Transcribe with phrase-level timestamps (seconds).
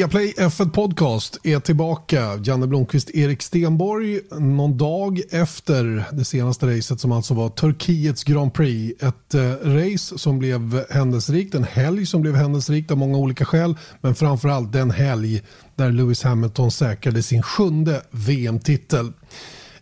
[0.00, 2.36] Viaplay F1 Podcast är tillbaka.
[2.44, 4.20] Janne Blomqvist, Erik Stenborg.
[4.30, 9.02] Någon dag efter det senaste racet som alltså var Turkiets Grand Prix.
[9.02, 13.76] Ett eh, race som blev händelserikt, en helg som blev händelserikt av många olika skäl.
[14.00, 15.42] Men framförallt den helg
[15.76, 19.12] där Lewis Hamilton säkrade sin sjunde VM-titel.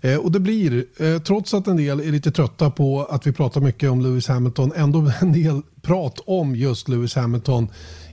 [0.01, 3.32] Eh, och det blir, eh, trots att en del är lite trötta på att vi
[3.32, 7.69] pratar mycket om Lewis Hamilton, ändå en del prat om just Lewis Hamilton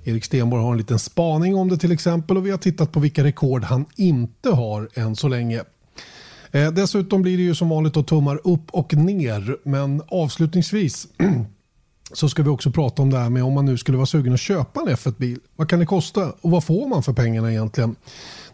[0.08, 3.00] Erik Stenborg har en liten spaning om det till exempel och vi har tittat på
[3.00, 5.64] vilka rekord han inte har än så länge.
[6.52, 11.08] Eh, dessutom blir det ju som vanligt att tummar upp och ner men avslutningsvis
[12.14, 14.34] så ska vi också prata om det här med om man nu skulle vara sugen
[14.34, 15.40] att köpa en F1-bil.
[15.56, 17.96] Vad kan det kosta och vad får man för pengarna egentligen?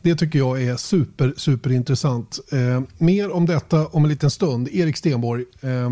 [0.01, 2.39] Det tycker jag är super, superintressant.
[2.51, 4.67] Eh, mer om detta om en liten stund.
[4.71, 5.89] Erik Stenborg, eh,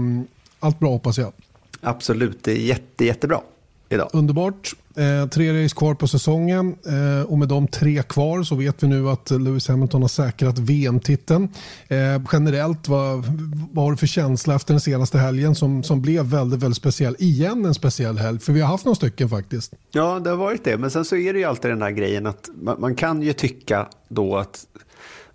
[0.60, 1.34] allt bra hoppas jag.
[1.82, 3.42] Absolut, det är jätte, jättebra
[3.90, 4.10] idag.
[4.14, 4.74] Underbart.
[4.96, 8.88] Eh, tre race kvar på säsongen eh, och med de tre kvar så vet vi
[8.88, 11.50] nu att Lewis Hamilton har säkrat VM-titeln.
[11.88, 13.26] Eh, generellt, vad,
[13.72, 17.16] vad har du för känsla efter den senaste helgen som, som blev väldigt, väldigt speciell?
[17.20, 19.74] Igen en speciell helg, för vi har haft några stycken faktiskt.
[19.92, 22.26] Ja, det har varit det, men sen så är det ju alltid den där grejen
[22.26, 24.66] att man, man kan ju tycka då att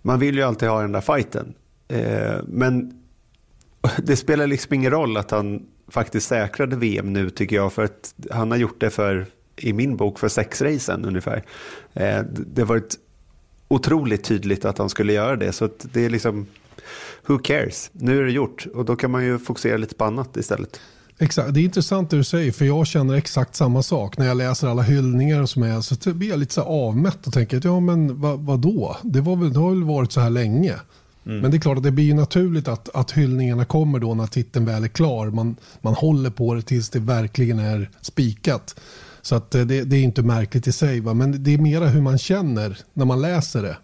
[0.01, 1.53] man vill ju alltid ha den där fighten.
[1.87, 2.91] Eh, men
[3.97, 7.73] det spelar liksom ingen roll att han faktiskt säkrade VM nu tycker jag.
[7.73, 11.43] För att han har gjort det för, i min bok, för sex racen ungefär.
[11.93, 12.95] Eh, det har varit
[13.67, 15.51] otroligt tydligt att han skulle göra det.
[15.51, 16.45] Så det är liksom,
[17.25, 17.89] who cares?
[17.93, 20.79] Nu är det gjort och då kan man ju fokusera lite på annat istället.
[21.19, 24.37] Exakt, det är intressant det du säger för jag känner exakt samma sak när jag
[24.37, 27.79] läser alla hyllningar som är så blir jag lite så avmätt och tänker att ja
[27.79, 28.97] men vad, vadå?
[29.03, 30.73] Det, var väl, det har väl varit så här länge.
[31.25, 31.39] Mm.
[31.39, 34.65] Men det är klart att det blir naturligt att, att hyllningarna kommer då när titeln
[34.65, 35.27] väl är klar.
[35.27, 38.79] Man, man håller på det tills det verkligen är spikat.
[39.21, 40.99] Så att eh, det, det är inte märkligt i sig.
[40.99, 41.13] Va?
[41.13, 43.77] Men det är mera hur man känner när man läser det.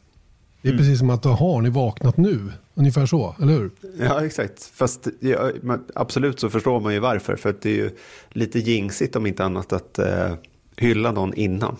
[0.61, 0.83] Det är mm.
[0.83, 2.51] precis som att har ni vaknat nu?
[2.73, 3.71] Ungefär så, eller hur?
[3.99, 4.63] Ja, exakt.
[4.63, 5.51] Fast ja,
[5.95, 7.35] absolut så förstår man ju varför.
[7.35, 7.89] För att det är ju
[8.29, 10.33] lite jinxigt om inte annat att uh,
[10.75, 11.75] hylla någon innan.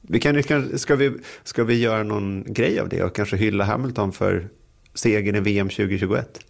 [0.00, 0.42] Vi kan,
[0.78, 1.12] ska, vi,
[1.44, 4.48] ska vi göra någon grej av det och kanske hylla Hamilton för
[4.94, 6.40] segern i VM 2021.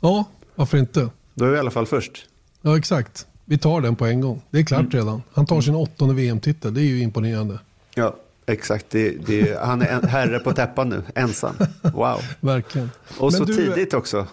[0.00, 0.24] Ja,
[0.54, 1.08] varför inte?
[1.34, 2.26] Då är vi i alla fall först.
[2.62, 3.26] Ja, exakt.
[3.44, 4.42] Vi tar den på en gång.
[4.50, 4.90] Det är klart mm.
[4.90, 5.22] redan.
[5.32, 6.74] Han tar sin åttonde VM-titel.
[6.74, 7.58] Det är ju imponerande.
[7.94, 8.86] Ja, exakt.
[8.90, 11.54] Det, det, han är en herre på täppan nu, ensam.
[11.82, 12.20] Wow.
[12.40, 12.90] verkligen.
[13.18, 14.26] Och Men så du, tidigt också.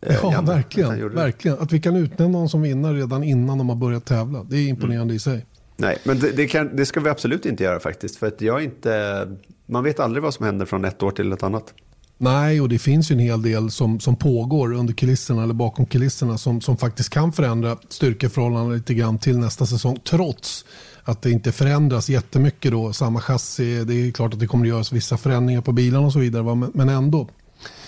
[0.00, 1.14] Eh, ja, Janne, verkligen.
[1.14, 1.58] verkligen.
[1.58, 4.44] Att vi kan utnämna någon som vinnare redan innan de har börjat tävla.
[4.44, 5.16] Det är imponerande mm.
[5.16, 5.46] i sig.
[5.76, 8.16] Nej, men det, det, kan, det, ska vi absolut inte göra faktiskt.
[8.16, 9.28] För att jag inte,
[9.66, 11.74] man vet aldrig vad som händer från ett år till ett annat.
[12.18, 15.86] Nej, och det finns ju en hel del som, som pågår under kulisserna eller bakom
[15.86, 19.98] kulisserna som, som faktiskt kan förändra styrkeförhållandena lite grann till nästa säsong.
[20.04, 20.64] Trots
[21.02, 22.92] att det inte förändras jättemycket då.
[22.92, 26.12] Samma chassi, det är klart att det kommer att göras vissa förändringar på bilarna och
[26.12, 26.42] så vidare.
[26.42, 26.54] Va?
[26.74, 27.28] Men, ändå.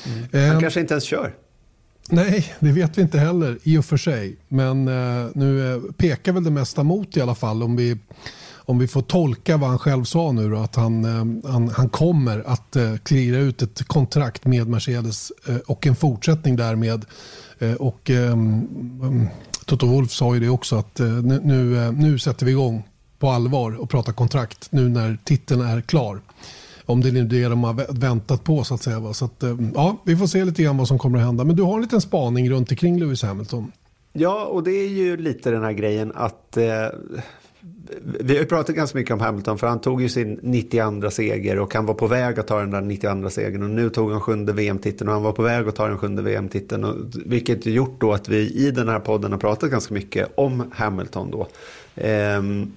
[0.07, 0.29] Mm.
[0.33, 1.35] Han eh, kanske inte ens kör.
[2.11, 4.37] Nej, det vet vi inte heller i och för sig.
[4.49, 7.99] Men eh, nu eh, pekar väl det mesta mot i alla fall om vi
[8.67, 11.89] om vi får tolka vad han själv sa nu då, att han, eh, han, han
[11.89, 17.05] kommer att eh, klira ut ett kontrakt med Mercedes eh, och en fortsättning därmed.
[17.79, 19.29] Och um,
[19.65, 22.83] Toto Wolf sa ju det också att nu, nu sätter vi igång
[23.19, 26.21] på allvar och pratar kontrakt nu när titeln är klar.
[26.87, 29.13] Om det är det de har väntat på så att säga.
[29.13, 29.45] Så att,
[29.75, 31.45] ja, vi får se lite grann vad som kommer att hända.
[31.45, 33.73] Men du har en liten spaning runt omkring Lewis Hamilton.
[34.13, 36.65] Ja, och det är ju lite den här grejen att eh,
[38.03, 41.59] vi har ju pratat ganska mycket om Hamilton för han tog ju sin 92 seger
[41.59, 44.21] och han var på väg att ta den där 92 segern och nu tog han
[44.21, 47.13] sjunde VM-titeln och han var på väg att ta den sjunde VM-titeln.
[47.27, 51.31] Vilket gjort då att vi i den här podden har pratat ganska mycket om Hamilton
[51.31, 51.49] då.
[51.95, 52.73] Ehm,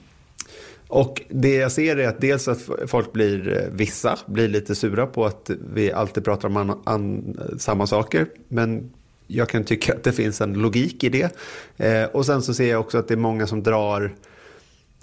[0.88, 5.06] och det jag ser är att dels att folk blir, eh, vissa blir lite sura
[5.06, 8.28] på att vi alltid pratar om an, an, samma saker.
[8.48, 8.92] Men
[9.28, 11.36] jag kan tycka att det finns en logik i det.
[11.78, 14.14] Ehm, och sen så ser jag också att det är många som drar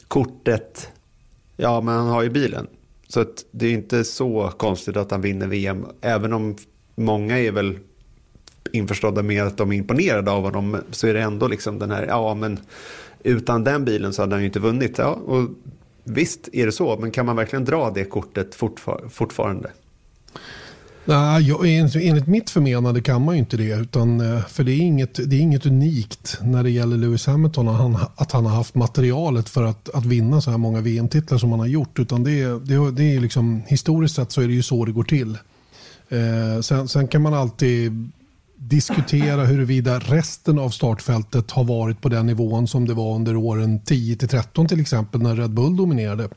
[0.09, 0.91] kortet,
[1.57, 2.67] ja men han har ju bilen.
[3.09, 5.87] Så att det är inte så konstigt att han vinner VM.
[6.01, 6.57] Även om
[6.95, 7.79] många är väl
[8.73, 10.77] införstådda med att de är imponerade av honom.
[10.91, 12.59] Så är det ändå liksom den här, ja men
[13.23, 14.99] utan den bilen så hade han ju inte vunnit.
[14.99, 15.49] Ja, och
[16.05, 19.71] visst är det så, men kan man verkligen dra det kortet fortfar fortfarande?
[21.09, 23.75] Nej, enligt mitt förmenande kan man ju inte det.
[23.75, 27.69] Utan, eh, för det är, inget, det är inget unikt när det gäller Lewis Hamilton.
[27.69, 31.39] Att han, att han har haft materialet för att, att vinna så här många VM-titlar
[31.39, 31.99] som han har gjort.
[31.99, 35.05] Utan det, det, det är liksom, historiskt sett så är det ju så det går
[35.05, 35.39] till.
[36.09, 38.11] Eh, sen, sen kan man alltid
[38.57, 43.81] diskutera huruvida resten av startfältet har varit på den nivån som det var under åren
[43.81, 46.29] 10 13 till exempel när Red Bull dominerade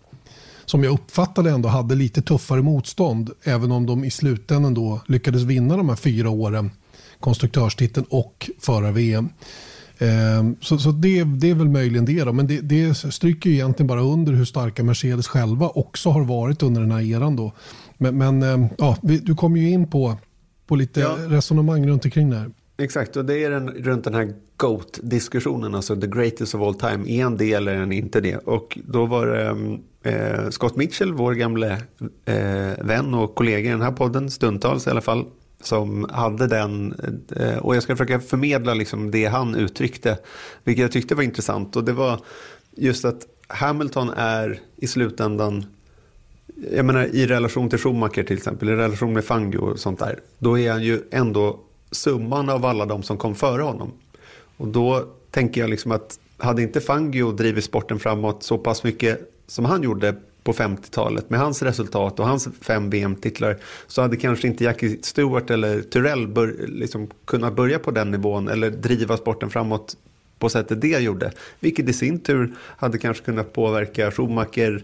[0.70, 3.30] som jag uppfattade ändå hade lite tuffare motstånd.
[3.44, 6.72] Även om de i slutändan då lyckades vinna de här fyra åren.
[7.20, 9.30] Konstruktörstiteln och förar-VM.
[9.98, 12.24] Ehm, så, så det, det, är väl möjligen det.
[12.24, 12.34] Då.
[12.34, 16.64] Men det, det stryker ju egentligen bara under hur starka Mercedes själva också har varit
[16.64, 17.36] under den här eran.
[17.36, 17.52] Då.
[17.98, 20.18] Men, men ehm, ja, du kommer ju in på,
[20.68, 21.18] på lite ja.
[21.28, 22.52] resonemang runt omkring det här.
[22.80, 27.10] Exakt, och det är den, runt den här GOAT-diskussionen, alltså the greatest of all time.
[27.10, 28.38] Är en det eller är inte det?
[28.38, 31.78] Och då var det mm, eh, Scott Mitchell, vår gamle
[32.26, 35.26] eh, vän och kollega i den här podden, stundtals i alla fall,
[35.62, 36.94] som hade den.
[37.36, 40.18] Eh, och jag ska försöka förmedla liksom det han uttryckte,
[40.64, 41.76] vilket jag tyckte var intressant.
[41.76, 42.20] Och det var
[42.72, 45.66] just att Hamilton är i slutändan,
[46.72, 50.20] jag menar i relation till Schumacher till exempel, i relation med Fangio och sånt där,
[50.38, 51.60] då är han ju ändå
[51.92, 53.92] summan av alla de som kom före honom.
[54.58, 59.32] Och då tänker jag liksom att hade inte Fangio drivit sporten framåt så pass mycket
[59.48, 63.58] som han gjorde på 50-talet med hans resultat och hans fem VM-titlar
[63.88, 68.48] så hade kanske inte Jackie Stewart eller Tyrell bör, liksom kunnat börja på den nivån
[68.48, 69.98] eller driva sporten framåt
[70.40, 71.32] på sättet det gjorde.
[71.60, 74.84] Vilket i sin tur hade kanske kunnat påverka Schumacher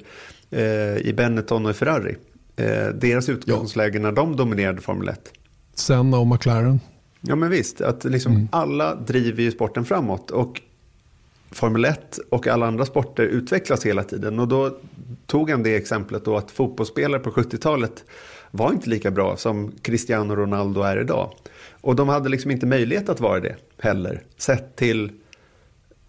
[0.51, 2.15] eh, i Benetton och i Ferrari.
[2.55, 4.01] Eh, deras utgångsläge ja.
[4.01, 5.19] när de dominerade Formel 1.
[5.75, 6.79] Senna och McLaren.
[7.27, 8.47] Ja men visst, att liksom mm.
[8.51, 10.31] alla driver ju sporten framåt.
[10.31, 10.61] Och
[11.51, 14.39] Formel 1 och alla andra sporter utvecklas hela tiden.
[14.39, 14.77] Och då
[15.25, 18.03] tog han det exemplet då att fotbollsspelare på 70-talet
[18.51, 21.33] var inte lika bra som Cristiano Ronaldo är idag.
[21.81, 24.23] Och de hade liksom inte möjlighet att vara det heller.
[24.37, 25.11] Sett till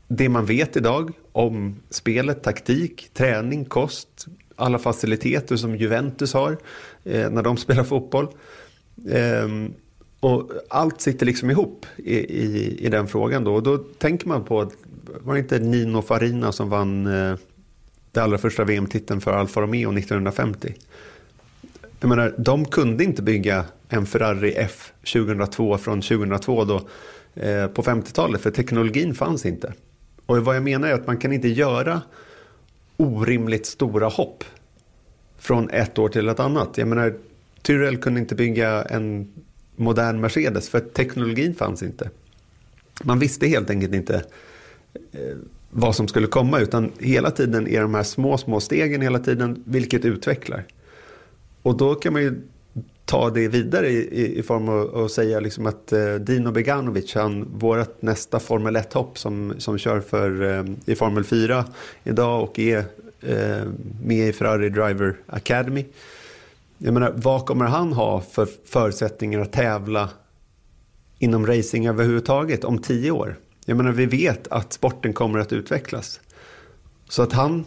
[0.08, 4.26] det man vet idag om spelet, taktik, träning, kost,
[4.56, 6.58] alla faciliteter som Juventus har
[7.04, 8.28] eh, när de spelar fotboll.
[9.08, 9.48] Eh,
[10.26, 13.54] och allt sitter liksom ihop i, i, i den frågan då.
[13.54, 14.70] Och då tänker man på,
[15.20, 17.36] var det inte Nino Farina som vann eh,
[18.12, 20.74] det allra första VM-titeln för Alfa Romeo 1950?
[22.00, 26.76] Jag menar, de kunde inte bygga en Ferrari F 2002 från 2002 då,
[27.34, 29.72] eh, på 50-talet för teknologin fanns inte.
[30.26, 32.02] Och vad jag menar är att man kan inte göra
[32.96, 34.44] orimligt stora hopp
[35.38, 36.78] från ett år till ett annat.
[36.78, 37.14] Jag menar,
[37.62, 39.32] Tyrell kunde inte bygga en
[39.76, 42.10] modern Mercedes för teknologin fanns inte.
[43.02, 44.14] Man visste helt enkelt inte
[45.12, 45.36] eh,
[45.70, 49.62] vad som skulle komma utan hela tiden är de här små, små stegen hela tiden
[49.66, 50.64] vilket utvecklar.
[51.62, 52.40] Och då kan man ju
[53.04, 57.14] ta det vidare i, i, i form av att säga liksom att eh, Dino Beganovic,
[57.14, 61.64] han, vårt nästa Formel 1-hopp som, som kör för, eh, i Formel 4
[62.04, 62.84] idag och är
[63.20, 63.64] eh,
[64.04, 65.84] med i Ferrari Driver Academy.
[66.78, 70.10] Jag menar, vad kommer han ha för förutsättningar att tävla
[71.18, 73.36] inom racing överhuvudtaget om tio år?
[73.64, 76.20] Jag menar, vi vet att sporten kommer att utvecklas.
[77.08, 77.64] Så att han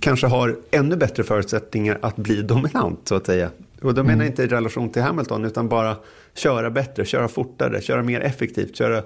[0.00, 3.50] kanske har ännu bättre förutsättningar att bli dominant, så att säga.
[3.82, 4.26] Och då menar jag mm.
[4.26, 5.96] inte i relation till Hamilton, utan bara
[6.34, 8.76] köra bättre, köra fortare, köra mer effektivt.
[8.76, 9.02] Köra,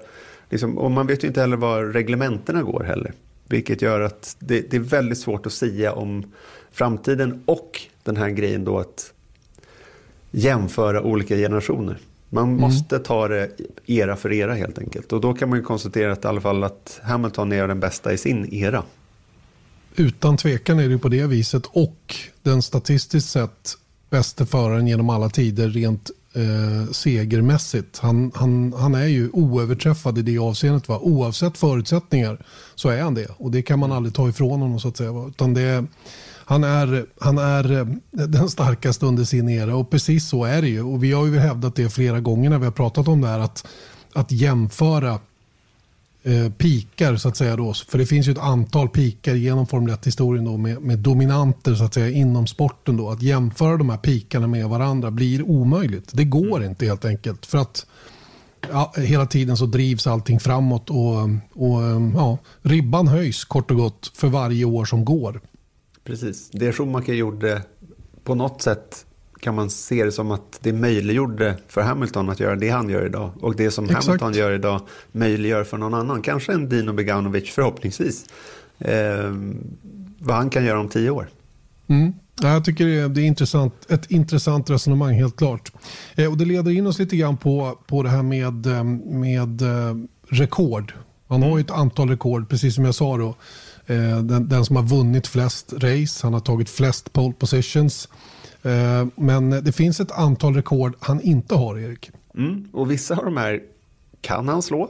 [0.49, 3.13] liksom, och man vet ju inte heller var reglementena går heller.
[3.47, 6.31] Vilket gör att det, det är väldigt svårt att säga om
[6.71, 9.13] framtiden och den här grejen då att
[10.31, 11.97] jämföra olika generationer.
[12.29, 12.59] Man mm.
[12.61, 13.49] måste ta det
[13.85, 15.13] era för era helt enkelt.
[15.13, 18.13] Och då kan man ju konstatera att i alla fall att Hamilton är den bästa
[18.13, 18.83] i sin era.
[19.95, 23.77] Utan tvekan är det på det viset och den statistiskt sett
[24.09, 27.97] bästa föraren genom alla tider rent eh, segermässigt.
[27.97, 30.87] Han, han, han är ju oöverträffad i det avseendet.
[30.87, 30.99] Va?
[30.99, 32.37] Oavsett förutsättningar
[32.75, 33.27] så är han det.
[33.37, 35.11] Och det kan man aldrig ta ifrån honom så att säga.
[35.11, 35.27] Va?
[35.27, 35.85] Utan det
[36.51, 40.67] han är, han är eh, den starkaste under sin era och precis så är det
[40.67, 40.81] ju.
[40.81, 43.39] Och vi har ju hävdat det flera gånger när vi har pratat om det här
[43.39, 43.67] att,
[44.13, 45.19] att jämföra
[46.23, 47.73] eh, pikar så att säga då.
[47.73, 51.83] För det finns ju ett antal pikar genom Formel 1-historien då med, med, dominanter så
[51.83, 53.09] att säga inom sporten då.
[53.09, 56.09] Att jämföra de här pikarna med varandra blir omöjligt.
[56.13, 56.69] Det går mm.
[56.69, 57.45] inte helt enkelt.
[57.45, 57.85] För att
[58.71, 61.21] ja, hela tiden så drivs allting framåt och,
[61.53, 61.81] och
[62.15, 65.41] ja, ribban höjs kort och gott för varje år som går.
[66.03, 66.49] Precis.
[66.51, 67.61] Det Schumacher gjorde
[68.23, 69.05] på något sätt
[69.39, 73.05] kan man se det som att det möjliggjorde för Hamilton att göra det han gör
[73.05, 73.31] idag.
[73.41, 74.05] Och det som Exakt.
[74.05, 74.81] Hamilton gör idag
[75.11, 76.21] möjliggör för någon annan.
[76.21, 78.25] Kanske en Dino Beganovic förhoppningsvis.
[78.79, 79.33] Eh,
[80.19, 81.29] vad han kan göra om tio år.
[81.87, 82.13] Mm.
[82.41, 85.71] Jag tycker det är intressant, ett intressant resonemang helt klart.
[86.15, 89.61] Eh, och det leder in oss lite grann på, på det här med, eh, med
[89.61, 89.95] eh,
[90.29, 90.93] rekord.
[91.27, 93.35] Han har ju ett antal rekord, precis som jag sa då.
[93.91, 98.09] Eh, den, den, som har vunnit flest race, han har tagit flest pole positions.
[98.63, 102.11] Eh, men det finns ett antal rekord han inte har, Erik.
[102.35, 103.61] Mm, och vissa av de här
[104.21, 104.89] kan han slå.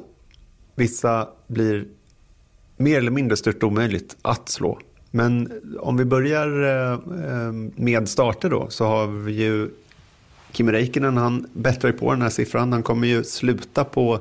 [0.76, 1.86] Vissa blir
[2.78, 4.80] mer eller mindre stört omöjligt att slå.
[5.12, 6.48] Men om vi börjar
[6.94, 7.00] eh,
[7.76, 9.70] med starter då så har vi ju
[10.52, 12.74] Kimi Räikkönen, han bättrar ju på den här siffran.
[12.74, 14.20] Han kommer ju sluta på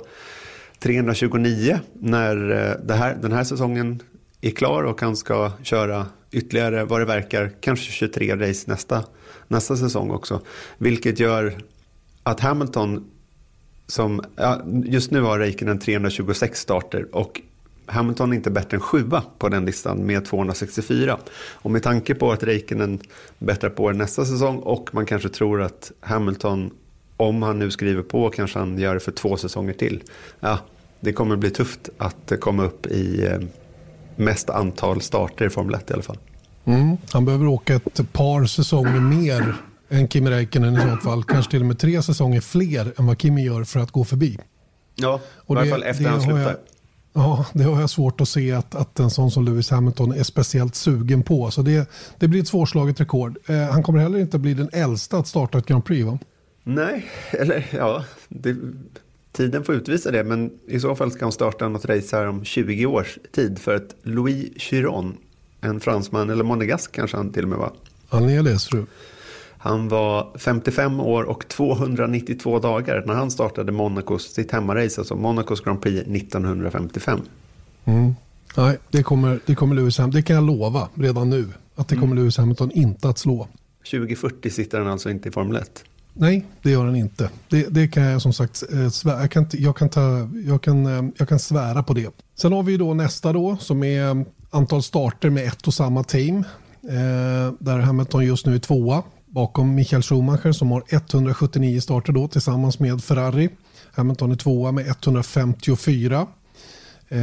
[0.78, 2.36] 329 när
[2.84, 4.02] det här, den här säsongen
[4.40, 9.04] är klar och han ska köra ytterligare vad det verkar, kanske 23 race nästa,
[9.48, 10.40] nästa säsong också.
[10.78, 11.58] Vilket gör
[12.22, 13.04] att Hamilton,
[13.86, 17.40] som ja, just nu har Räikkönen 326 starter och
[17.86, 21.18] Hamilton är inte bättre än sjua på den listan med 264.
[21.52, 23.00] Och med tanke på att Räikkönen
[23.38, 26.70] bättrar på nästa säsong och man kanske tror att Hamilton,
[27.16, 30.02] om han nu skriver på, kanske han gör det för två säsonger till.
[30.40, 30.58] Ja,
[31.00, 33.38] det kommer bli tufft att komma upp i eh,
[34.20, 36.18] mest antal starter i Formel 1 i alla fall.
[36.64, 36.96] Mm.
[37.12, 39.54] Han behöver åka ett par säsonger mer
[39.88, 41.24] än Kimi Räikkönen i så fall.
[41.24, 44.38] Kanske till och med tre säsonger fler än vad Kimi gör för att gå förbi.
[44.94, 46.56] Ja, och i alla fall efter han slutar.
[47.12, 50.22] Ja, det har jag svårt att se att, att en sån som Lewis Hamilton är
[50.22, 51.50] speciellt sugen på.
[51.50, 53.38] Så det, det blir ett svårslaget rekord.
[53.46, 56.18] Eh, han kommer heller inte bli den äldsta att starta ett Grand Prix va?
[56.62, 58.56] Nej, eller ja, det,
[59.32, 60.24] tiden får utvisa det.
[60.24, 63.58] Men i så fall ska han starta något race här om 20 års tid.
[63.58, 65.16] För att Louis Chiron,
[65.60, 67.72] en fransman, eller monegask kanske han till och med var.
[68.08, 68.86] Han är tror
[69.58, 75.60] Han var 55 år och 292 dagar när han startade Monacos, sitt hemmarace, alltså Monacos
[75.60, 77.20] Grand Prix 1955.
[77.84, 78.14] Mm.
[78.56, 81.94] Nej, det kommer, det kommer Lewis Hamilton, det kan jag lova redan nu, att det
[81.94, 82.18] kommer mm.
[82.18, 83.48] Lewis Hamilton inte att slå.
[83.90, 85.84] 2040 sitter han alltså inte i Formel 1.
[86.20, 87.30] Nej, det gör den inte.
[87.48, 90.86] Det, det kan jag som sagt eh, svära, jag kan, jag, kan ta, jag, kan,
[90.86, 92.10] eh, jag kan svära på det.
[92.36, 96.04] Sen har vi då nästa då som är mm, antal starter med ett och samma
[96.04, 96.36] team.
[96.82, 102.28] Eh, där Hamilton just nu är tvåa bakom Michael Schumacher som har 179 starter då
[102.28, 103.48] tillsammans med Ferrari.
[103.92, 106.26] Hamilton är tvåa med 154.
[107.08, 107.18] Eh,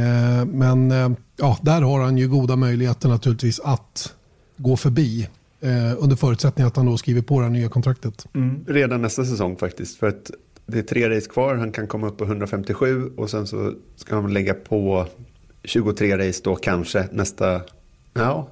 [0.46, 4.12] men eh, ja, där har han ju goda möjligheter naturligtvis att
[4.56, 5.28] gå förbi
[5.60, 8.26] Eh, under förutsättning att han då skriver på det här nya kontraktet.
[8.34, 8.64] Mm.
[8.66, 9.98] Redan nästa säsong faktiskt.
[9.98, 10.30] För att
[10.66, 11.54] det är tre race kvar.
[11.54, 15.06] Han kan komma upp på 157 och sen så ska han lägga på
[15.64, 17.60] 23 race då kanske nästa,
[18.14, 18.48] ja,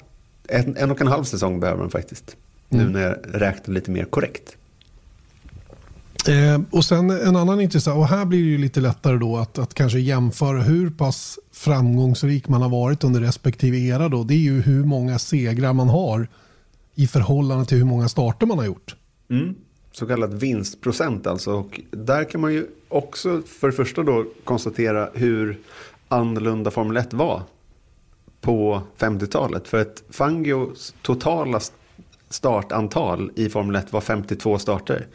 [0.49, 2.37] en, en och en halv säsong behöver han faktiskt.
[2.71, 2.87] Mm.
[2.87, 4.57] Nu när jag räknar lite mer korrekt.
[6.29, 9.59] Eh, och sen en annan intressant, och här blir det ju lite lättare då att,
[9.59, 14.25] att kanske jämföra hur pass framgångsrik man har varit under respektive era då.
[14.25, 16.29] Det är ju hur många segrar man har
[16.97, 18.97] i förhållande till hur många starter man har gjort.
[19.31, 19.55] Mm.
[19.93, 21.53] Så kallad vinstprocent alltså.
[21.53, 25.59] Och där kan man ju också för det första då konstatera hur
[26.09, 27.43] annorlunda Formel 1 var
[28.41, 29.69] på 50-talet.
[29.69, 31.61] För att Fangios totala
[32.31, 35.07] startantal i Formel 1 var 52 starter.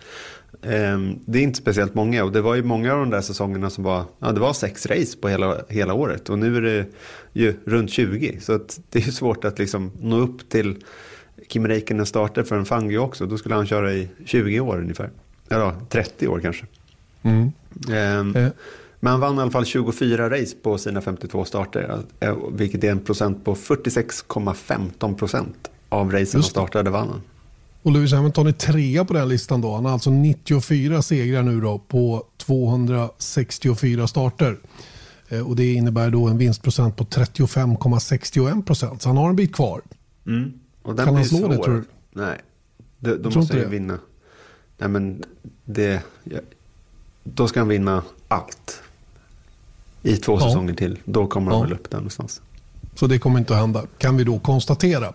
[0.61, 3.69] Ehm, det är inte speciellt många och det var ju många av de där säsongerna
[3.69, 6.85] som var, ja det var sex race på hela, hela året och nu är det
[7.33, 8.39] ju runt 20.
[8.41, 8.59] Så
[8.89, 10.83] det är ju svårt att liksom nå upp till
[11.51, 13.25] Kim Räikkönen startade för en Fangio också.
[13.25, 15.09] Då skulle han köra i 20 år ungefär.
[15.49, 16.65] Eller 30 år kanske.
[17.21, 17.51] Mm.
[18.19, 18.49] Um, eh.
[18.99, 21.99] Men han vann i alla fall 24 race på sina 52 starter.
[22.19, 27.21] Eh, vilket är en procent på 46,15 procent av racen han startade vann han.
[27.81, 29.75] Och Lewis Hamilton är trea på den listan då.
[29.75, 34.57] Han har alltså 94 segrar nu då på 264 starter.
[35.29, 39.01] Eh, och det innebär då en vinstprocent på 35,61 procent.
[39.01, 39.81] Så han har en bit kvar.
[40.27, 40.53] Mm.
[40.81, 41.49] Och den kan han slå svår.
[41.49, 41.83] det tror du?
[42.11, 42.41] Nej,
[42.99, 43.99] det, då måste han vinna.
[44.77, 45.23] Nej men
[45.65, 46.39] det, ja,
[47.23, 48.81] då ska han vinna allt.
[50.03, 50.39] I två ja.
[50.39, 50.99] säsonger till.
[51.05, 51.57] Då kommer ja.
[51.57, 52.41] han väl upp där någonstans.
[52.95, 55.13] Så det kommer inte att hända, kan vi då konstatera.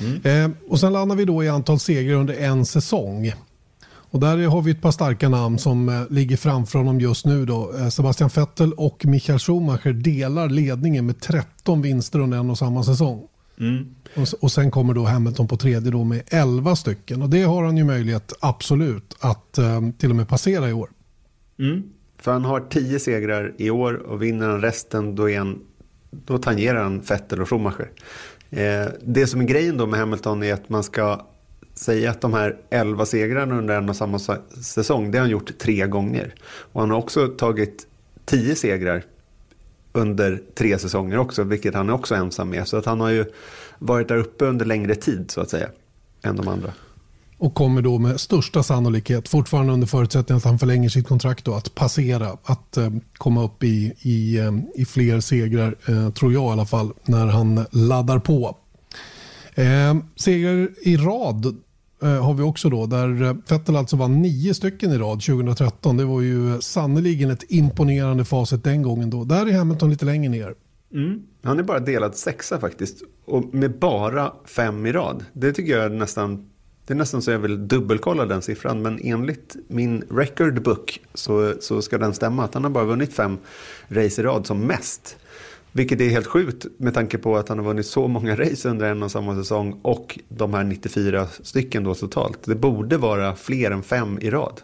[0.00, 0.44] Mm.
[0.44, 3.32] Eh, och sen landar vi då i antal segrar under en säsong.
[4.10, 7.46] Och där har vi ett par starka namn som eh, ligger framför honom just nu.
[7.46, 7.72] Då.
[7.78, 12.84] Eh, Sebastian Vettel och Michael Schumacher delar ledningen med 13 vinster under en och samma
[12.84, 13.26] säsong.
[13.60, 13.94] Mm.
[14.14, 17.22] Och, och sen kommer då Hamilton på tredje då med 11 stycken.
[17.22, 20.90] Och det har han ju möjlighet, absolut, att um, till och med passera i år.
[21.58, 21.82] Mm.
[22.18, 25.58] För han har 10 segrar i år och vinner han resten då, är han,
[26.10, 27.90] då tangerar han Vettel och Schumacher.
[28.50, 31.26] Eh, det som är grejen då med Hamilton är att man ska
[31.74, 34.18] säga att de här 11 segrarna under en och samma
[34.62, 36.34] säsong, det har han gjort tre gånger.
[36.44, 37.86] Och han har också tagit
[38.24, 39.04] 10 segrar
[39.98, 42.68] under tre säsonger också, vilket han är också ensam med.
[42.68, 43.24] Så att han har ju
[43.78, 45.68] varit där uppe under längre tid så att säga,
[46.22, 46.72] än de andra.
[47.38, 51.54] Och kommer då med största sannolikhet, fortfarande under förutsättning att han förlänger sitt kontrakt, då,
[51.54, 56.42] att passera, att eh, komma upp i, i, eh, i fler segrar, eh, tror jag
[56.42, 58.56] i alla fall, när han laddar på.
[59.54, 61.56] Eh, segrar i rad
[62.02, 65.96] Eh, har vi också då där eh, Vettel alltså vann nio stycken i rad 2013.
[65.96, 69.24] Det var ju eh, sannoliken ett imponerande facit den gången då.
[69.24, 70.54] Där är Hamilton lite längre ner.
[70.94, 71.22] Mm.
[71.42, 73.02] Han är bara delad sexa faktiskt.
[73.24, 75.24] Och med bara fem i rad.
[75.32, 76.50] Det tycker jag är nästan,
[76.86, 78.82] det är nästan så jag vill dubbelkolla den siffran.
[78.82, 82.44] Men enligt min record book så, så ska den stämma.
[82.44, 83.38] Att han har bara vunnit fem
[83.88, 85.16] race i rad som mest.
[85.78, 88.90] Vilket är helt sjukt med tanke på att han har vunnit så många race under
[88.90, 89.80] en och samma säsong.
[89.82, 92.38] Och de här 94 stycken då totalt.
[92.44, 94.60] Det borde vara fler än fem i rad.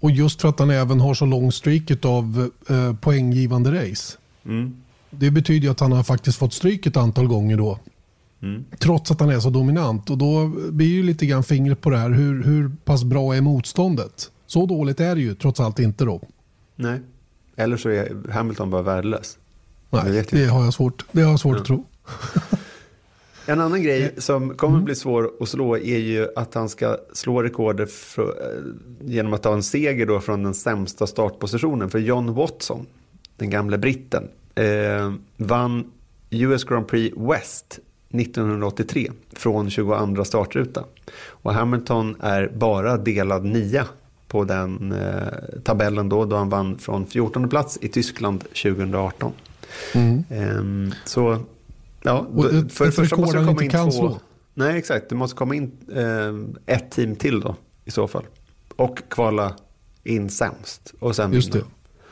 [0.00, 4.18] Och just för att han även har så lång streak av eh, poänggivande race.
[4.44, 4.76] Mm.
[5.10, 7.78] Det betyder ju att han har faktiskt fått stryk ett antal gånger då.
[8.42, 8.64] Mm.
[8.78, 10.10] Trots att han är så dominant.
[10.10, 12.10] Och då blir ju lite grann fingret på det här.
[12.10, 14.30] Hur, hur pass bra är motståndet?
[14.46, 16.20] Så dåligt är det ju trots allt inte då.
[16.76, 17.00] Nej,
[17.56, 19.38] eller så är Hamilton bara värdelös.
[19.90, 21.60] Nej, det har jag svårt, det har jag svårt ja.
[21.60, 21.86] att tro.
[23.50, 24.84] En annan grej som kommer mm.
[24.84, 28.62] bli svår att slå är ju att han ska slå rekordet för,
[29.00, 31.90] genom att ta en seger då från den sämsta startpositionen.
[31.90, 32.86] För John Watson,
[33.36, 35.90] den gamle britten, eh, vann
[36.30, 37.78] US Grand Prix West
[38.10, 40.84] 1983 från 22 startruta.
[41.26, 43.86] Och Hamilton är bara delad nia
[44.28, 49.32] på den eh, tabellen då, då han vann från 14 plats i Tyskland 2018.
[49.94, 50.24] Mm.
[50.30, 51.38] Eh, så,
[52.02, 53.90] ja, och för det första måste du komma in två...
[53.90, 54.20] Slå.
[54.54, 55.08] Nej, exakt.
[55.08, 58.24] Du måste komma in eh, ett team till då i så fall.
[58.76, 59.54] Och kvala
[60.04, 60.94] in sämst.
[61.00, 61.62] Och sen Just det.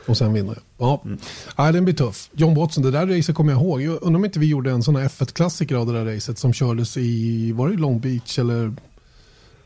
[0.05, 0.63] Och sen vinner jag.
[0.87, 1.01] Ja.
[1.05, 1.17] Mm.
[1.57, 2.29] ja, den blir tuff.
[2.33, 3.81] John Watson, det där racet kommer jag ihåg.
[3.81, 6.53] Jag undrar om inte vi gjorde en sån här F1-klassiker av det där racet som
[6.53, 8.73] kördes i, var det Long Beach eller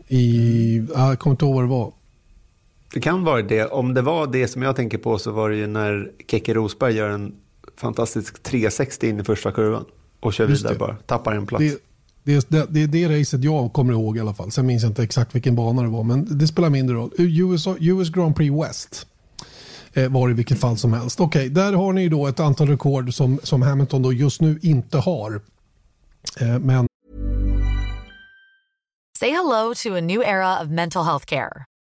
[0.07, 0.89] i, mm.
[0.95, 1.93] jag kommer inte ihåg vad det var.
[2.93, 3.65] Det kan vara det.
[3.65, 6.95] Om det var det som jag tänker på så var det ju när Keke Rosberg
[6.95, 7.35] gör en
[7.81, 9.85] fantastisk 360 in i första kurvan
[10.19, 10.95] och kör vidare bara.
[10.95, 11.63] Tappar en plats.
[12.23, 14.51] Det, det, det, är det racet jag kommer ihåg i alla fall.
[14.51, 17.11] Sen minns jag inte exakt vilken bana det var, men det spelar mindre roll.
[17.17, 19.07] US, US Grand Prix West
[19.93, 21.19] eh, var i vilket fall som helst.
[21.19, 24.59] Okej, okay, där har ni då ett antal rekord som, som Hamilton då just nu
[24.61, 25.41] inte har.
[26.39, 26.87] Eh, men...
[29.19, 31.65] Say hello to a new era of mental health care.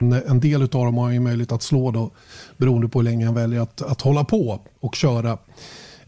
[0.00, 2.10] En del av dem har ju möjlighet att slå då,
[2.56, 5.38] beroende på hur länge han väljer att, att hålla på och köra.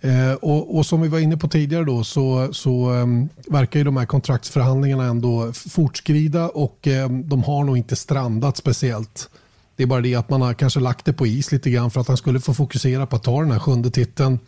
[0.00, 3.06] Eh, och, och, som vi var inne på tidigare då så, så eh,
[3.48, 9.30] verkar ju de här kontraktsförhandlingarna ändå fortskrida och eh, de har nog inte strandat speciellt.
[9.76, 12.00] Det är bara det att man har kanske lagt det på is lite grann för
[12.00, 14.38] att han skulle få fokusera på att ta den här sjunde titeln.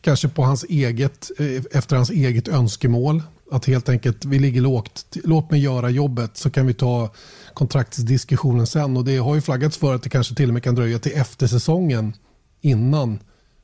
[0.00, 3.22] Kanske på hans eget, eh, efter hans eget önskemål.
[3.52, 7.10] Att helt enkelt, vi ligger lågt, låt mig göra jobbet så kan vi ta
[7.54, 8.96] kontraktsdiskussionen sen.
[8.96, 11.12] Och det har ju flaggats för att det kanske till och med kan dröja till
[11.14, 12.12] efter säsongen
[12.60, 13.18] innan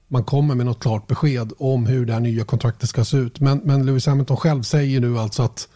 [0.09, 3.41] man kommer med något klart besked om hur det här nya kontraktet ska se ut.
[3.41, 5.69] Men, men Lewis Hamilton själv säger nu alltså att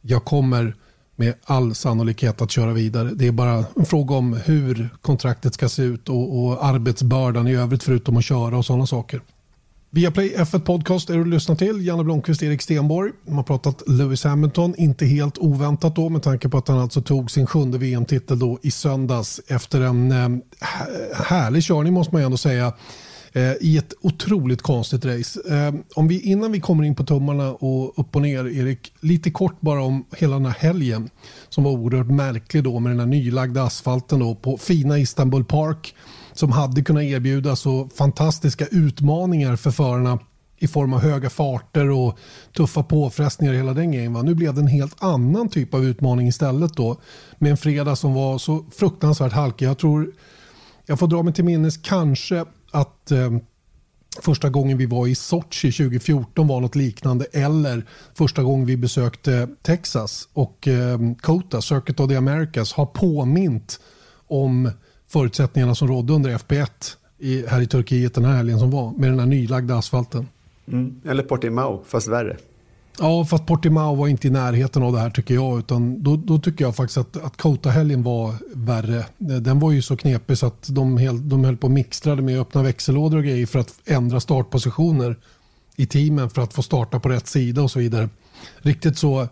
[0.00, 0.76] jag kommer
[1.16, 3.10] med all sannolikhet att köra vidare.
[3.14, 7.54] Det är bara en fråga om hur kontraktet ska se ut och, och arbetsbördan i
[7.54, 9.20] övrigt förutom att köra och sådana saker.
[9.90, 11.86] Viaplay F1 Podcast är du lyssnar till.
[11.86, 13.12] Janne Blomqvist, Erik Stenborg.
[13.26, 17.02] De har pratat Lewis Hamilton, inte helt oväntat då med tanke på att han alltså
[17.02, 20.28] tog sin sjunde VM-titel då i söndags efter en eh,
[21.24, 22.72] härlig körning måste man ju ändå säga
[23.32, 25.40] eh, i ett otroligt konstigt race.
[25.50, 29.30] Eh, om vi, innan vi kommer in på tummarna och upp och ner, Erik, lite
[29.30, 31.10] kort bara om hela den här helgen
[31.48, 35.94] som var oerhört märklig då med den här nylagda asfalten då på fina Istanbul Park
[36.38, 40.18] som hade kunnat erbjuda så fantastiska utmaningar för förarna
[40.58, 42.18] i form av höga farter och
[42.56, 44.12] tuffa påfrestningar hela den grejen.
[44.12, 47.00] Nu blev det en helt annan typ av utmaning istället då
[47.38, 49.66] med en fredag som var så fruktansvärt halkig.
[49.66, 50.12] Jag tror
[50.86, 53.30] jag får dra mig till minnes kanske att eh,
[54.20, 59.48] första gången vi var i Sochi 2014 var något liknande eller första gången vi besökte
[59.62, 63.80] Texas och eh, COTA, Circuit of the Americas, har påmint
[64.26, 64.70] om
[65.08, 66.66] förutsättningarna som rådde under FP1
[67.18, 70.28] i, här i Turkiet den här helgen som var med den här nylagda asfalten.
[70.72, 71.00] Mm.
[71.04, 72.36] Eller Portimao, fast värre.
[73.00, 75.58] Ja, fast Portimao var inte i närheten av det här tycker jag.
[75.58, 79.04] Utan då, då tycker jag faktiskt att, att Kota-helgen var värre.
[79.18, 82.40] Den var ju så knepig så att de, hel, de höll på och mixtrade med
[82.40, 85.16] öppna växellådor och grejer för att ändra startpositioner
[85.76, 88.08] i teamen för att få starta på rätt sida och så vidare.
[88.58, 89.28] Riktigt så,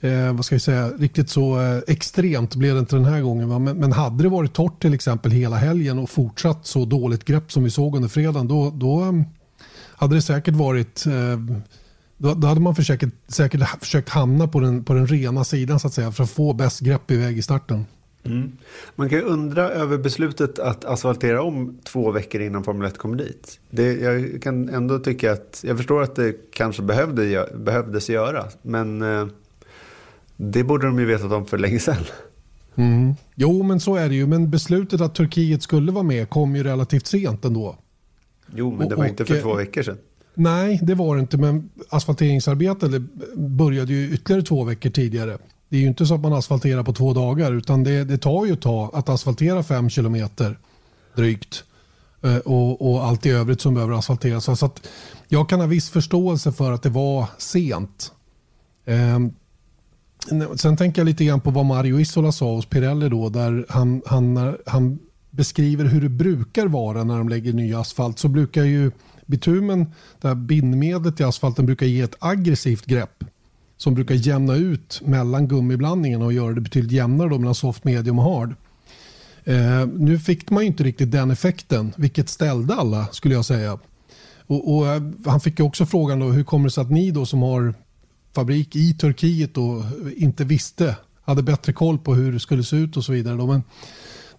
[0.00, 3.48] eh, vad ska jag säga, riktigt så eh, extremt blev det inte den här gången.
[3.48, 3.58] Va?
[3.58, 7.52] Men, men hade det varit torrt till exempel hela helgen och fortsatt så dåligt grepp
[7.52, 9.24] som vi såg under fredagen då, då mm,
[9.96, 11.38] hade det säkert varit eh,
[12.16, 15.86] då, då, hade man försökt, säkert försökt hamna på den, på den rena sidan så
[15.86, 17.86] att säga för att få bäst grepp iväg i starten.
[18.24, 18.52] Mm.
[18.96, 23.16] Man kan ju undra över beslutet att asfaltera om två veckor innan Formel 1 kommer
[23.16, 23.60] dit.
[23.70, 29.02] Det, jag kan ändå tycka att, jag förstår att det kanske behövde, behövdes göra, men
[29.02, 29.26] eh,
[30.40, 32.04] det borde de ju vetat om för länge sedan.
[32.76, 33.14] Mm.
[33.34, 34.26] Jo, men så är det ju.
[34.26, 37.76] Men beslutet att Turkiet skulle vara med kom ju relativt sent ändå.
[38.54, 39.98] Jo, men det var och, inte för och, två veckor sedan.
[40.34, 41.36] Nej, det var det inte.
[41.36, 43.02] Men asfalteringsarbetet
[43.36, 45.38] började ju ytterligare två veckor tidigare.
[45.68, 48.46] Det är ju inte så att man asfalterar på två dagar utan det, det tar
[48.46, 50.58] ju ett tag att asfaltera fem kilometer
[51.16, 51.64] drygt.
[52.22, 54.58] Eh, och, och, allt i övrigt som behöver asfalteras.
[54.58, 54.88] Så att
[55.28, 58.12] jag kan ha viss förståelse för att det var sent.
[60.56, 64.02] Sen tänker jag lite grann på vad Mario Isola sa hos Pirelli då där han,
[64.06, 64.98] han, han
[65.30, 68.90] beskriver hur det brukar vara när de lägger ny asfalt så brukar ju
[69.26, 69.86] bitumen,
[70.20, 73.24] det här bindmedlet i asfalten brukar ge ett aggressivt grepp
[73.76, 78.18] som brukar jämna ut mellan gummiblandningen och göra det betydligt jämnare då mellan soft, medium
[78.18, 78.54] och hard.
[79.44, 83.78] Eh, nu fick man inte riktigt den effekten, vilket ställde alla skulle jag säga.
[84.46, 87.26] Och, och eh, han fick också frågan då, hur kommer det sig att ni då
[87.26, 87.74] som har
[88.38, 89.84] fabrik i Turkiet då
[90.16, 93.36] inte visste, hade bättre koll på hur det skulle se ut och så vidare.
[93.36, 93.46] Då.
[93.46, 93.62] Men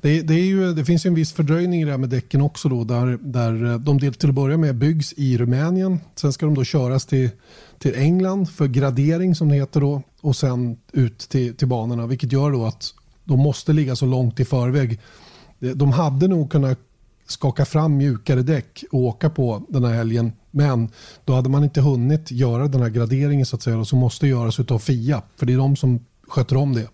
[0.02, 2.42] det, det, är ju, det finns ju en viss fördröjning i det här med däcken
[2.42, 6.00] också då där, där eh, de till att börja med byggs i Rumänien.
[6.16, 7.30] Sen ska de då köras till,
[7.80, 12.32] till England för gradering som det heter då och sen ut till, till banorna vilket
[12.32, 15.00] gör då att de måste ligga så långt i förväg.
[15.60, 16.80] De hade nog kunnat
[17.32, 20.32] skaka fram mjukare däck och åka på den här helgen.
[20.52, 20.90] Men
[21.26, 24.28] då hade man inte hunnit göra den här graderingen så att säga och som måste
[24.28, 25.22] göras av FIA.
[25.38, 26.88] För det är de som sköter om det.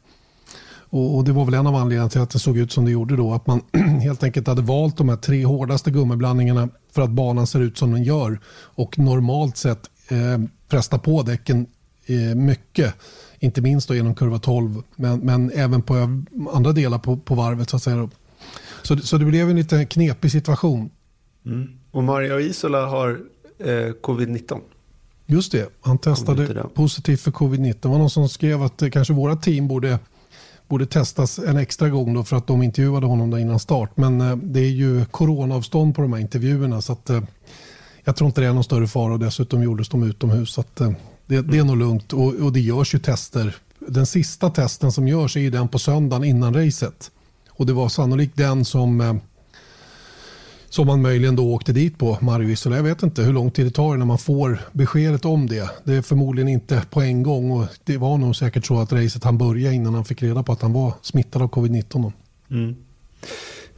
[0.90, 2.92] Och, och, Det var väl en av anledningarna till att det såg ut som det
[2.92, 3.34] gjorde då.
[3.34, 3.62] Att man
[4.02, 7.92] helt enkelt hade valt de här tre hårdaste gummiblandningarna för att banan ser ut som
[7.92, 8.40] den gör.
[8.58, 11.66] Och normalt sett eh, presta på däcken
[12.06, 12.94] eh, mycket.
[13.40, 17.70] Inte minst då genom kurva 12 men, men även på andra delar på, på varvet.
[17.70, 18.10] Så, att säga.
[18.88, 20.90] Så, så det blev en lite knepig situation.
[21.46, 21.68] Mm.
[21.92, 23.20] Och Mario Isola har
[23.60, 23.68] eh,
[24.02, 24.60] covid-19.
[25.26, 27.76] Just det, han testade positivt för covid-19.
[27.82, 30.00] Det var någon som skrev att eh, kanske våra team borde
[30.68, 33.98] borde testas en extra gång då för att de intervjuade honom där innan start.
[33.98, 37.22] Men eh, det är ju coronaavstånd på de här intervjuerna så att, eh,
[38.04, 40.50] jag tror inte det är någon större fara och dessutom gjordes de utomhus.
[40.54, 40.92] Så att, eh,
[41.26, 43.56] det, det, är nog lugnt och, och, det görs ju tester.
[43.80, 47.12] Den sista testen som görs är den på söndagen innan racet.
[47.56, 49.20] Och det var sannolikt den som
[50.76, 52.76] som man möjligen då åkte dit på Mario Isola.
[52.76, 55.70] Jag vet inte hur lång tid det tar när man får beskedet om det.
[55.84, 59.24] Det är förmodligen inte på en gång och det var nog säkert så att racet
[59.24, 62.12] han började innan han fick reda på att han var smittad av covid-19.
[62.52, 62.76] Mm.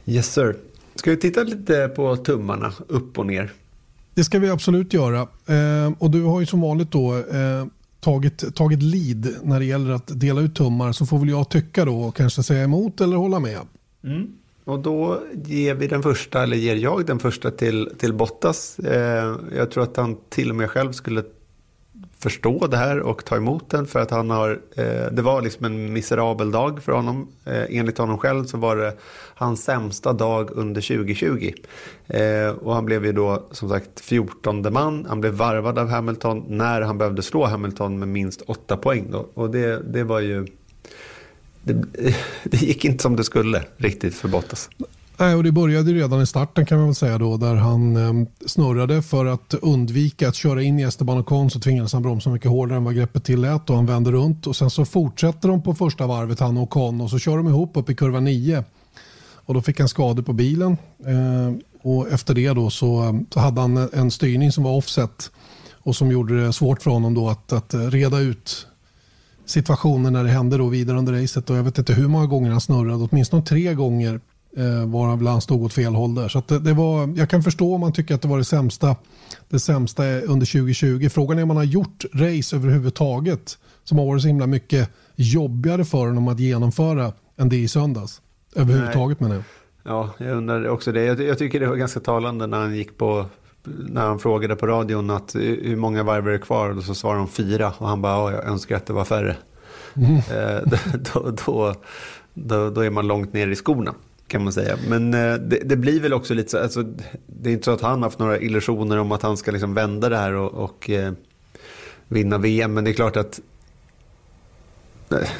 [0.06, 0.56] Yes sir.
[0.94, 3.52] Ska vi titta lite på tummarna upp och ner?
[4.14, 5.20] Det ska vi absolut göra.
[5.46, 7.66] Eh, och du har ju som vanligt då eh,
[8.08, 11.84] tagit, tagit lead när det gäller att dela ut tummar så får väl jag tycka
[11.84, 13.58] då och kanske säga emot eller hålla med.
[14.04, 14.26] Mm.
[14.64, 18.78] Och då ger vi den första, eller ger jag den första till, till Bottas.
[18.78, 21.22] Eh, jag tror att han till och med själv skulle
[22.20, 25.64] förstå det här och ta emot den för att han har, eh, det var liksom
[25.64, 27.28] en miserabel dag för honom.
[27.44, 28.96] Eh, enligt honom själv så var det
[29.34, 31.52] hans sämsta dag under 2020.
[32.06, 35.06] Eh, och han blev ju då som sagt 14 man.
[35.08, 39.10] Han blev varvad av Hamilton när han behövde slå Hamilton med minst 8 poäng.
[39.10, 39.28] Då.
[39.34, 40.46] Och det, det var ju
[41.62, 41.72] det,
[42.44, 44.70] det gick inte som det skulle riktigt för Bottas.
[45.20, 48.28] Nej, och det började redan i starten kan man väl säga då där han eh,
[48.46, 52.50] snurrade för att undvika att köra in i Esteban Ocon så tvingades han bromsa mycket
[52.50, 55.74] hårdare än vad greppet tillät och han vände runt och sen så fortsätter de på
[55.74, 58.64] första varvet han och Ocon och så kör de ihop upp i kurva 9
[59.20, 60.76] och då fick han skador på bilen
[61.06, 65.30] eh, och efter det då så, så hade han en styrning som var offset
[65.72, 68.66] och som gjorde det svårt för honom då att, att reda ut
[69.46, 72.50] situationen när det hände då vidare under racet och jag vet inte hur många gånger
[72.50, 74.20] han snurrade, åtminstone tre gånger
[74.58, 76.28] eh, varav han stod åt fel håll där.
[76.28, 78.96] Så det, det, var, jag kan förstå om man tycker att det var det sämsta,
[79.48, 81.08] det sämsta under 2020.
[81.08, 85.84] Frågan är om man har gjort race överhuvudtaget som har varit så himla mycket jobbigare
[85.84, 88.20] för honom att genomföra än det i söndags.
[88.54, 89.44] Överhuvudtaget menar jag.
[89.82, 91.04] Ja, jag undrar också det.
[91.04, 93.26] Jag, jag, tycker det var ganska talande när han gick på
[93.64, 96.76] när han frågade på radion att hur många varv är det kvar?
[96.76, 99.36] Och så svarade de fyra och han bara, jag önskar att det var färre.
[99.94, 100.16] Mm.
[100.16, 100.78] Eh,
[101.14, 101.74] då, då,
[102.34, 103.94] då, då, är man långt ner i skorna
[104.28, 104.78] kan man säga.
[104.88, 106.82] Men eh, det, det, blir väl också lite så, alltså,
[107.26, 109.74] det är inte så att han har haft några illusioner om att han ska liksom
[109.74, 111.12] vända det här och, och eh,
[112.08, 112.74] vinna VM.
[112.74, 113.40] Men det är klart att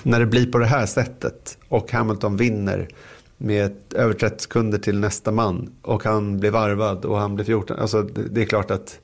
[0.02, 2.88] när det blir på det här sättet och Hamilton vinner
[3.36, 7.78] med över 30 sekunder till nästa man och han blir varvad och han blir 14.
[7.78, 9.00] Alltså det, det är klart att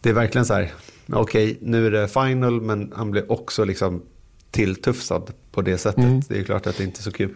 [0.00, 0.72] det är verkligen så här,
[1.12, 4.02] okej okay, nu är det final men han blir också liksom
[4.50, 6.04] tilltufsad på det sättet.
[6.04, 6.20] Mm.
[6.28, 7.34] Det är klart att det inte är så kul.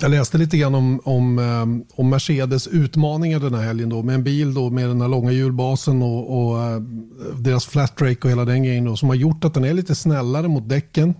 [0.00, 4.14] Jag läste lite grann om, om, eh, om Mercedes utmaningar den här helgen då, med
[4.14, 6.80] en bil då, med den här långa hjulbasen och, och eh,
[7.38, 9.94] deras flat rake och hela den grejen då, som har gjort att den är lite
[9.94, 11.14] snällare mot däcken.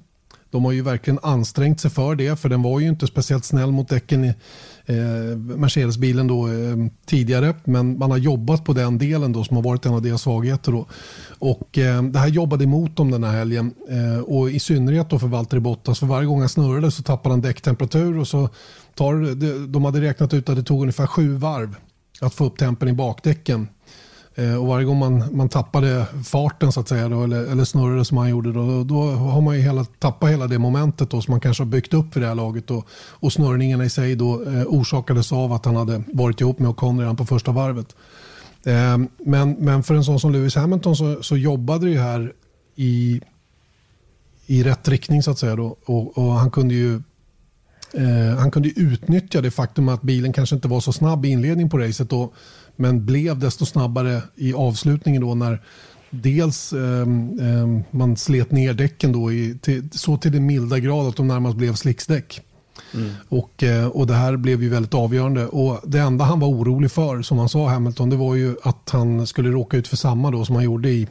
[0.51, 3.73] De har ju verkligen ansträngt sig för det, för den var ju inte speciellt snäll
[3.73, 4.35] mot däcken i
[4.93, 6.53] eh, Mercedes-bilen då, eh,
[7.07, 7.55] tidigare.
[7.65, 10.73] Men man har jobbat på den delen då som har varit en av deras svagheter.
[10.73, 10.87] Då.
[11.39, 13.75] Och, eh, det här jobbade emot dem den här helgen.
[13.89, 15.99] Eh, och i synnerhet då för Valtteri Bottas.
[15.99, 18.19] För varje gång han snurrade så tappade han däcktemperatur.
[18.19, 18.49] Och så
[18.95, 19.35] tar,
[19.67, 21.77] de hade räknat ut att det tog ungefär sju varv
[22.21, 23.69] att få upp tempen i bakdäcken.
[24.35, 28.05] Eh, och varje gång man, man tappade farten så att säga då, eller, eller snurrade
[28.05, 31.33] som han gjorde då, då har man ju hela, tappat hela det momentet då, som
[31.33, 32.71] man kanske har byggt upp vid det här laget.
[32.71, 36.71] Och, och snurrningarna i sig då, eh, orsakades av att han hade varit ihop med
[36.71, 37.97] Ocon redan på första varvet.
[38.65, 42.33] Eh, men, men för en sån som Lewis Hamilton så, så jobbade det ju här
[42.77, 43.21] i,
[44.47, 45.57] i rätt riktning så att säga.
[45.57, 45.77] Då.
[45.85, 46.95] Och, och han kunde ju
[47.95, 51.71] eh, han kunde utnyttja det faktum att bilen kanske inte var så snabb i inledningen
[51.71, 52.11] på racet.
[52.11, 52.33] Då,
[52.83, 55.63] men blev desto snabbare i avslutningen då när
[56.11, 61.09] dels eh, eh, man slet ner däcken då i, till, så till den milda grad
[61.09, 62.41] att de närmast blev slicksdäck.
[62.95, 63.11] Mm.
[63.29, 65.47] Och, eh, och det här blev ju väldigt avgörande.
[65.47, 68.91] Och det enda han var orolig för, som han sa Hamilton, det var ju att
[68.91, 71.09] han skulle råka ut för samma då som han gjorde i,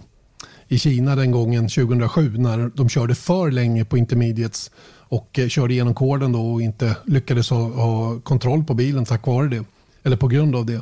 [0.68, 4.72] i Kina den gången 2007 när de körde för länge på intermediates
[5.12, 9.28] och eh, körde igenom korden då och inte lyckades ha, ha kontroll på bilen tack
[9.28, 9.64] vare det.
[10.04, 10.82] Eller på grund av det.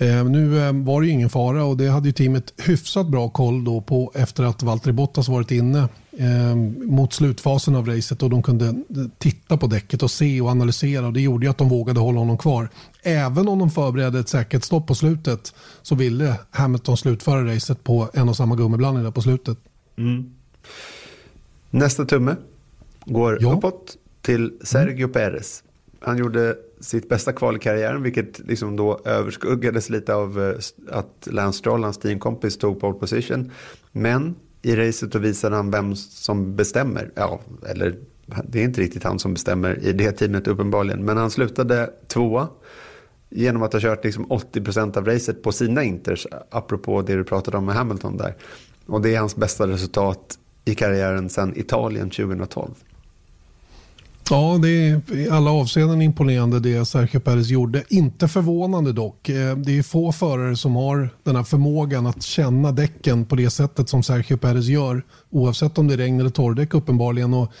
[0.00, 3.28] Eh, nu eh, var det ju ingen fara och det hade ju teamet hyfsat bra
[3.28, 8.30] koll då på efter att Valtteri Bottas varit inne eh, mot slutfasen av racet och
[8.30, 8.74] de kunde
[9.18, 12.18] titta på däcket och se och analysera och det gjorde ju att de vågade hålla
[12.18, 12.68] honom kvar.
[13.02, 18.28] Även om de förberedde ett säkerhetsstopp på slutet så ville Hamilton slutföra racet på en
[18.28, 19.58] och samma gummiblandning där på slutet.
[19.98, 20.30] Mm.
[21.70, 22.36] Nästa tumme
[23.04, 23.52] går ja.
[23.52, 25.12] uppåt till Sergio mm.
[25.12, 25.62] Perez.
[26.00, 31.28] Han gjorde sitt bästa kval i karriären, vilket liksom då överskuggades lite av eh, att
[31.30, 33.50] Lance Stroll, hans teamkompis, tog pole position.
[33.92, 37.10] Men i racet då visade han vem som bestämmer.
[37.14, 37.96] Ja, eller
[38.48, 41.04] det är inte riktigt han som bestämmer i det teamet uppenbarligen.
[41.04, 42.48] Men han slutade tvåa
[43.30, 47.56] genom att ha kört liksom 80% av racet på sina inters, apropå det du pratade
[47.56, 48.36] om med Hamilton där.
[48.86, 52.70] Och det är hans bästa resultat i karriären sedan Italien 2012.
[54.30, 57.84] Ja, det är i alla avseenden imponerande det Sergio Perez gjorde.
[57.88, 59.28] Inte förvånande dock.
[59.28, 63.50] Eh, det är få förare som har den här förmågan att känna däcken på det
[63.50, 65.02] sättet som Sergio Perez gör.
[65.30, 67.34] Oavsett om det är regn eller torrdäck uppenbarligen.
[67.34, 67.52] Och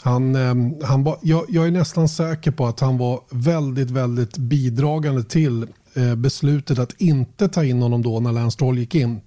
[0.00, 4.38] han, ehm, han var, jag, jag är nästan säker på att han var väldigt, väldigt
[4.38, 9.20] bidragande till eh, beslutet att inte ta in honom då när Lance Stroll gick in.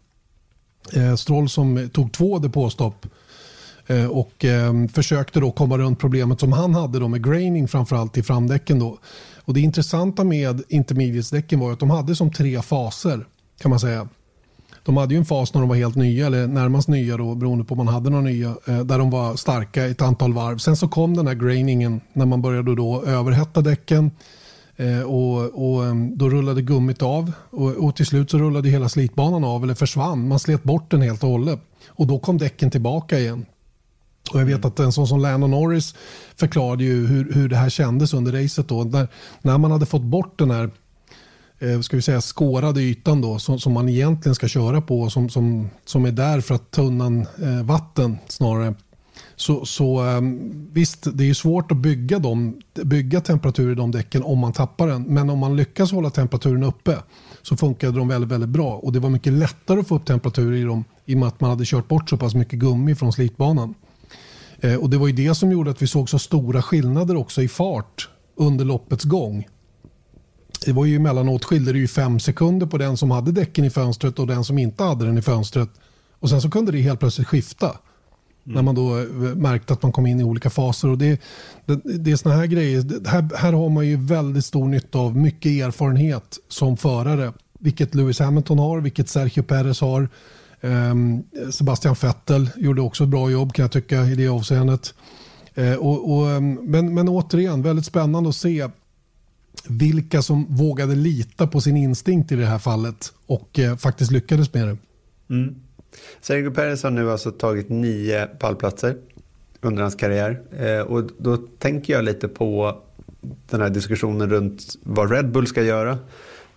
[0.93, 3.05] Eh, Stroll som tog två depåstopp
[3.87, 8.17] Eh, och ehm, försökte då komma runt problemet som han hade då med graining framförallt
[8.17, 8.79] i framdäcken.
[8.79, 8.97] Då.
[9.45, 13.25] Och det intressanta med intermediatesdäcken var att de hade som tre faser
[13.61, 14.07] kan man säga.
[14.83, 17.63] De hade ju en fas när de var helt nya eller närmast nya då beroende
[17.63, 20.57] på om man hade några nya eh, där de var starka ett antal varv.
[20.57, 24.11] Sen så kom den här grainingen när man började då överhetta däcken
[24.75, 28.89] eh, och, och ehm, då rullade gummit av och, och till slut så rullade hela
[28.89, 30.27] slitbanan av eller försvann.
[30.27, 33.45] Man slet bort den helt och hållet och då kom däcken tillbaka igen.
[34.33, 35.95] Och jag vet att en sån som Landon Norris
[36.35, 38.67] förklarade ju hur, hur det här kändes under racet.
[38.67, 38.83] Då.
[38.83, 39.07] När,
[39.41, 40.69] när man hade fått bort den här
[41.59, 45.29] eh, ska vi säga, skårade ytan då, som, som man egentligen ska köra på som,
[45.29, 48.75] som, som är där för att ta undan eh, vatten snarare.
[49.35, 50.21] Så, så eh,
[50.71, 54.87] visst, det är svårt att bygga, dem, bygga temperatur i de däcken om man tappar
[54.87, 55.03] den.
[55.03, 56.97] Men om man lyckas hålla temperaturen uppe
[57.41, 58.75] så funkade de väldigt, väldigt bra.
[58.75, 61.41] Och det var mycket lättare att få upp temperatur i dem i och med att
[61.41, 63.73] man hade kört bort så pass mycket gummi från slitbanan.
[64.61, 67.41] Eh, och Det var ju det som gjorde att vi såg så stora skillnader också
[67.41, 69.47] i fart under loppets gång.
[70.65, 73.69] Det var ju emellanåt skilde det ju fem sekunder på den som hade däcken i
[73.69, 75.69] fönstret och den som inte hade den i fönstret.
[76.19, 77.67] Och Sen så kunde det helt plötsligt skifta.
[78.45, 78.55] Mm.
[78.55, 80.87] När man då eh, märkte att man kom in i olika faser.
[80.87, 81.21] Och det,
[81.65, 83.07] det, det är såna här grejer.
[83.07, 88.19] Här, här har man ju väldigt stor nytta av mycket erfarenhet som förare vilket Lewis
[88.19, 90.09] Hamilton har, vilket Sergio Perez har.
[90.61, 94.93] Ehm, Sebastian Vettel gjorde också ett bra jobb kan jag tycka i det avseendet.
[95.53, 98.69] Eh, och, och, ehm, men, men återigen, väldigt spännande att se
[99.67, 104.53] vilka som vågade lita på sin instinkt i det här fallet och eh, faktiskt lyckades
[104.53, 104.77] med det.
[105.29, 105.55] Mm.
[106.21, 108.97] Sergio Perez har nu alltså tagit nio pallplatser
[109.61, 110.41] under hans karriär.
[110.59, 112.77] Eh, och då tänker jag lite på
[113.49, 115.97] den här diskussionen runt vad Red Bull ska göra.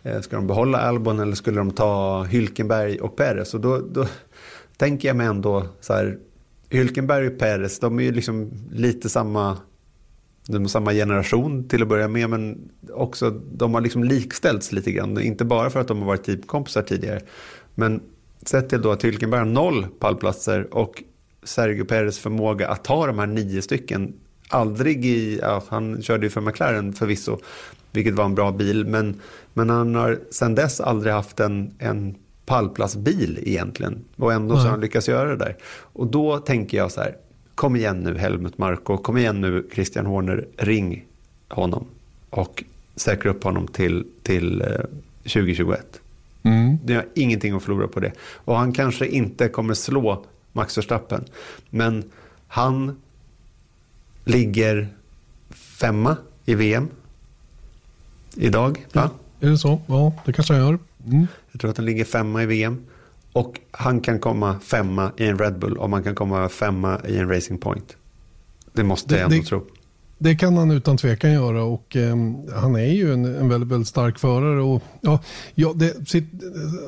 [0.05, 3.55] Eh, ska de behålla Albon eller skulle de ta Hylkenberg och Perez?
[3.55, 4.07] Och då, då
[4.77, 6.19] tänker jag mig ändå så här,
[6.71, 9.59] Hylkenberg och Perez, de är ju liksom lite samma,
[10.47, 14.93] de är samma generation till att börja med, men också de har liksom likställts lite
[14.93, 15.21] grann.
[15.21, 17.21] Inte bara för att de har varit teamkompisar tidigare,
[17.75, 18.01] men
[18.43, 21.03] sett till då att Hylkenberg har noll pallplatser och
[21.43, 24.14] Sergio Perez förmåga att ta de här nio stycken.
[24.49, 27.38] Aldrig i, ja, han körde ju för McLaren förvisso,
[27.93, 29.21] vilket var en bra bil, men,
[29.55, 32.14] men han har sedan dess aldrig haft en, en
[32.47, 34.05] pallplatsbil egentligen.
[34.17, 35.57] Och ändå så har han lyckats göra det där.
[35.77, 37.17] Och då tänker jag så här,
[37.55, 41.05] kom igen nu Helmut Marko, kom igen nu Christian Horner, ring
[41.49, 41.87] honom
[42.31, 42.64] och
[42.97, 44.64] säkra upp honom till, till
[45.23, 46.01] 2021.
[46.43, 46.79] Eh, mm.
[46.85, 48.12] Det har ingenting att förlora på det.
[48.21, 51.25] Och han kanske inte kommer slå Max Verstappen.
[51.71, 52.05] Men
[52.49, 53.01] han
[54.25, 54.88] ligger
[55.51, 56.88] femma i VM
[58.37, 58.87] idag.
[58.93, 59.11] Va?
[59.40, 59.81] Är det så?
[59.87, 60.79] Ja, det kanske han gör.
[61.07, 61.27] Mm.
[61.53, 62.87] Jag tror att han ligger femma i VM.
[63.33, 67.16] Och han kan komma femma i en Red Bull och man kan komma femma i
[67.16, 67.97] en Racing Point.
[68.73, 69.66] Det måste det, jag ändå det, tro.
[70.18, 72.16] Det kan han utan tvekan göra och eh,
[72.55, 74.62] han är ju en, en väldigt, väldigt, stark förare.
[74.62, 75.20] Och, ja,
[75.55, 76.25] ja, det, sitt,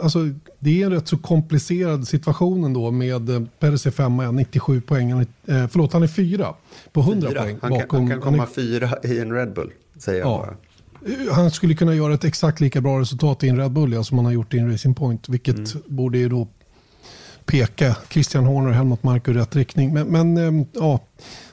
[0.02, 0.18] alltså,
[0.58, 5.10] det är en rätt så komplicerad situation ändå med eh, Perez är femma, 97 poäng.
[5.10, 6.54] Eh, förlåt, han är fyra
[6.92, 7.42] på 100 fyra.
[7.42, 7.58] poäng.
[7.60, 10.28] Han kan, bakom, han kan komma han är, fyra i en Red Bull, säger jag
[10.28, 10.56] ja, bara.
[11.32, 14.18] Han skulle kunna göra ett exakt lika bra resultat i en Red Bull ja, som
[14.18, 15.82] han har gjort i en Racing Point, vilket mm.
[15.86, 16.48] borde ju då
[17.44, 19.94] peka Christian Horner och Helmut Marko i rätt riktning.
[19.94, 21.00] Men, men eh, ja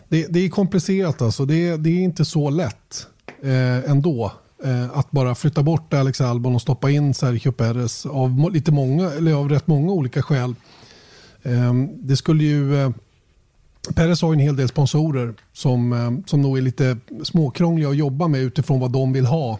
[0.09, 1.45] det, det är komplicerat alltså.
[1.45, 3.07] Det, det är inte så lätt
[3.43, 4.31] eh, ändå.
[4.63, 9.11] Eh, att bara flytta bort Alex Albon och stoppa in Sergio Perez av, lite många,
[9.11, 10.55] eller av rätt många olika skäl.
[11.43, 12.93] Eh, det skulle ju...
[13.87, 17.97] Eh, Perez har en hel del sponsorer som, eh, som nog är lite småkrångliga att
[17.97, 19.59] jobba med utifrån vad de vill ha.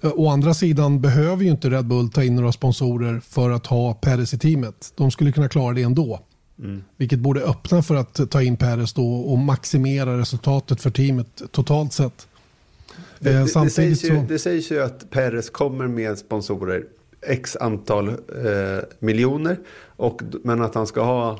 [0.00, 3.66] Eh, å andra sidan behöver ju inte Red Bull ta in några sponsorer för att
[3.66, 4.92] ha Perez i teamet.
[4.94, 6.20] De skulle kunna klara det ändå.
[6.58, 6.84] Mm.
[6.96, 11.92] Vilket borde öppna för att ta in Peres då och maximera resultatet för teamet totalt
[11.92, 12.26] sett.
[13.18, 14.24] Det, det, det, sägs, ju, så...
[14.28, 16.84] det sägs ju att Peres kommer med sponsorer
[17.26, 18.14] x antal eh,
[18.98, 19.58] miljoner.
[19.96, 21.38] Och, men att han ska ha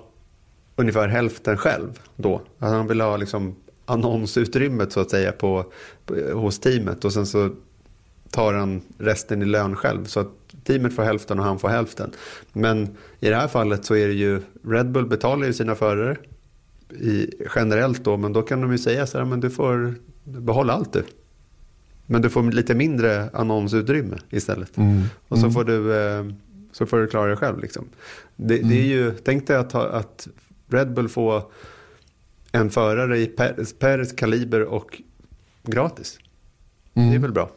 [0.81, 2.43] ungefär hälften själv då.
[2.59, 5.65] Att han vill ha liksom annonsutrymmet så att säga på,
[6.07, 7.05] på, hos teamet.
[7.05, 7.51] Och sen så
[8.31, 10.05] tar han resten i lön själv.
[10.05, 10.29] Så att
[10.65, 12.11] teamet får hälften och han får hälften.
[12.53, 12.89] Men
[13.21, 16.17] i det här fallet så är det ju, Red Bull betalar ju sina förare
[16.91, 20.73] i, generellt då, men då kan de ju säga så här, men du får behålla
[20.73, 21.05] allt du.
[22.07, 24.77] Men du får lite mindre annonsutrymme istället.
[24.77, 25.03] Mm.
[25.29, 25.53] Och så, mm.
[25.53, 26.25] får du, eh,
[26.73, 27.59] så får du klara dig själv.
[27.59, 27.89] Liksom.
[28.37, 28.69] Det, mm.
[28.69, 28.91] det, är mm.
[28.91, 30.29] ju, tänk dig att, att
[30.71, 31.43] Red Bull får
[32.53, 33.27] en förare i
[33.79, 35.03] Peres kaliber och
[35.63, 36.19] gratis.
[36.95, 37.23] Det är mm.
[37.23, 37.51] väl bra.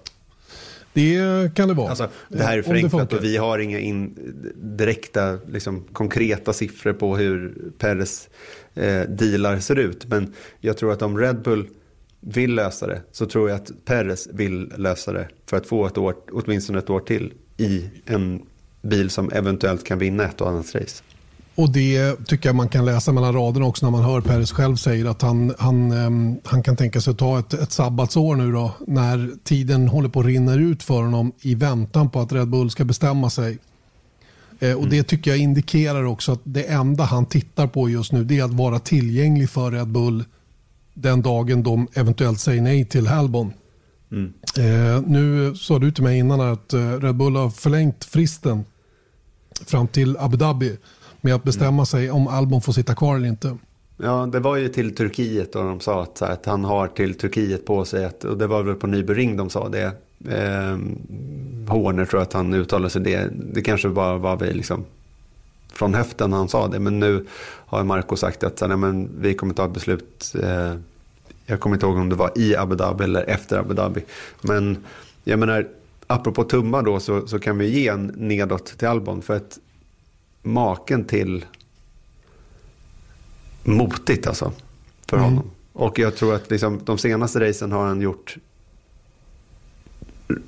[0.93, 1.89] Det kan det vara.
[1.89, 4.15] Alltså, det här är förenklat och vi har inga in,
[4.56, 8.30] direkta liksom, konkreta siffror på hur Peres
[8.73, 10.06] eh, dealar ser ut.
[10.08, 11.67] Men jag tror att om Red Bull
[12.19, 15.97] vill lösa det så tror jag att Peres vill lösa det för att få ett
[15.97, 18.41] år, åtminstone ett år till i en
[18.82, 21.04] bil som eventuellt kan vinna ett och annat race.
[21.55, 24.75] Och det tycker jag man kan läsa mellan raderna också när man hör Peres själv
[24.75, 28.51] säga att han, han, ehm, han kan tänka sig att ta ett, ett sabbatsår nu
[28.51, 32.47] då när tiden håller på att rinna ut för honom i väntan på att Red
[32.47, 33.57] Bull ska bestämma sig.
[34.59, 34.89] Eh, och mm.
[34.89, 38.43] Det tycker jag indikerar också att det enda han tittar på just nu det är
[38.43, 40.23] att vara tillgänglig för Red Bull
[40.93, 43.54] den dagen de eventuellt säger nej till Halbon.
[44.12, 44.33] Mm.
[44.58, 48.65] Eh, nu sa du till mig innan att eh, Red Bull har förlängt fristen
[49.65, 50.77] fram till Abu Dhabi
[51.24, 51.86] med att bestämma mm.
[51.86, 53.58] sig om Albon får sitta kvar eller inte.
[53.98, 57.65] Ja, det var ju till Turkiet och de sa att, att han har till Turkiet
[57.65, 58.06] på sig.
[58.06, 59.92] Att, och det var väl på Nybyring de sa det.
[60.30, 60.78] Eh,
[61.67, 63.30] Horner tror jag att han uttalade sig det.
[63.54, 64.86] Det kanske bara var vi liksom
[65.74, 66.80] från höften när han sa det.
[66.80, 67.26] Men nu
[67.65, 70.36] har Marco sagt att nej, men vi kommer ta ett beslut.
[70.44, 70.74] Eh,
[71.46, 74.02] jag kommer inte ihåg om det var i Abu Dhabi eller efter Abu Dhabi.
[74.42, 74.78] Men
[75.24, 75.67] jag menar,
[76.08, 79.21] apropå tumma då så, så kan vi ge en nedåt till Albon.
[79.21, 79.60] För att
[80.44, 81.46] maken till
[83.63, 84.52] motigt alltså.
[85.08, 85.29] För mm.
[85.29, 85.52] honom.
[85.73, 88.37] Och jag tror att liksom, de senaste racen har han gjort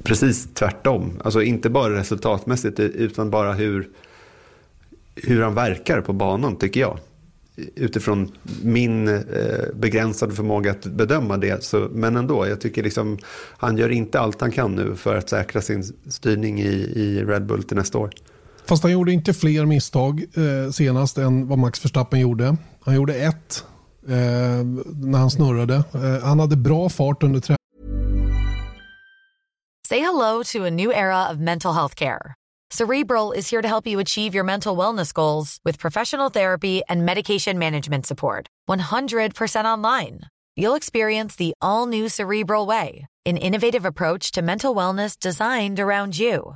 [0.03, 1.21] precis tvärtom.
[1.23, 3.89] Alltså inte bara resultatmässigt utan bara hur,
[5.15, 6.99] hur han verkar på banan tycker jag.
[7.75, 8.31] Utifrån
[8.63, 9.23] min eh,
[9.73, 11.63] begränsade förmåga att bedöma det.
[11.63, 13.17] Så, men ändå, jag tycker liksom
[13.57, 17.45] han gör inte allt han kan nu för att säkra sin styrning i, i Red
[17.45, 18.09] Bull till nästa år.
[18.67, 22.57] Fast han gjorde inte fler misstag eh, senast än vad Max Verstappen gjorde.
[22.81, 23.63] Han gjorde ett
[24.07, 24.13] eh,
[24.95, 25.75] när han snurrade.
[25.75, 27.59] Eh, han hade bra fart under träningen.
[29.87, 32.33] Say hello to a new era of mental health care.
[32.73, 37.05] Cerebral is here to help you achieve your mental wellness goals with professional therapy and
[37.05, 38.47] medication management support.
[38.67, 40.21] 100% online.
[40.57, 46.17] You'll experience the all new Cerebral Way, an innovative approach to mental wellness designed around
[46.17, 46.55] you.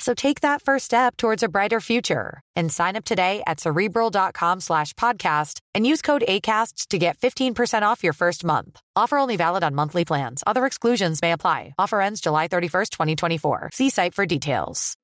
[0.00, 4.60] So take that first step towards a brighter future and sign up today at cerebral.com
[4.60, 8.80] slash podcast and use code ACasts to get 15% off your first month.
[8.96, 10.42] Offer only valid on monthly plans.
[10.46, 11.74] Other exclusions may apply.
[11.78, 13.70] Offer ends July 31st, 2024.
[13.74, 14.96] See site for details.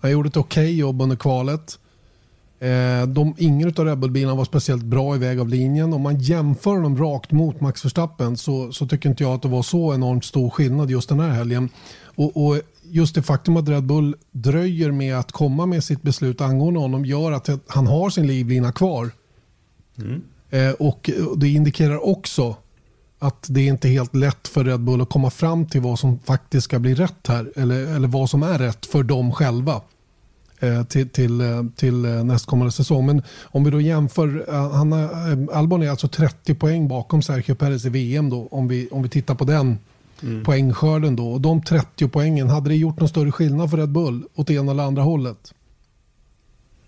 [0.00, 1.78] Han gjorde ett okej okay jobb under kvalet.
[2.60, 5.92] Eh, de, ingen av Red Bull-bilarna var speciellt bra i väg av linjen.
[5.92, 9.48] Om man jämför dem rakt mot Max Verstappen så, så tycker inte jag att det
[9.48, 11.68] var så enormt stor skillnad just den här helgen.
[12.02, 16.40] Och, och just det faktum att Red Bull dröjer med att komma med sitt beslut
[16.40, 19.10] angående honom gör att han har sin livlina kvar.
[19.98, 20.22] Mm.
[20.50, 22.56] Eh, och det indikerar också
[23.18, 26.18] att det inte är helt lätt för Red Bull att komma fram till vad som
[26.18, 27.52] faktiskt ska bli rätt här.
[27.56, 29.80] Eller, eller vad som är rätt för dem själva.
[30.62, 33.06] Eh, till, till, eh, till eh, nästkommande säsong.
[33.06, 34.92] Men om vi då jämför, han,
[35.52, 39.08] Albon är alltså 30 poäng bakom Sergio Perez i VM då, om vi, om vi
[39.08, 39.78] tittar på den
[40.22, 40.44] mm.
[40.44, 41.32] poängskörden då.
[41.32, 44.72] Och de 30 poängen, hade det gjort någon större skillnad för Red Bull åt ena
[44.72, 45.54] eller andra hållet?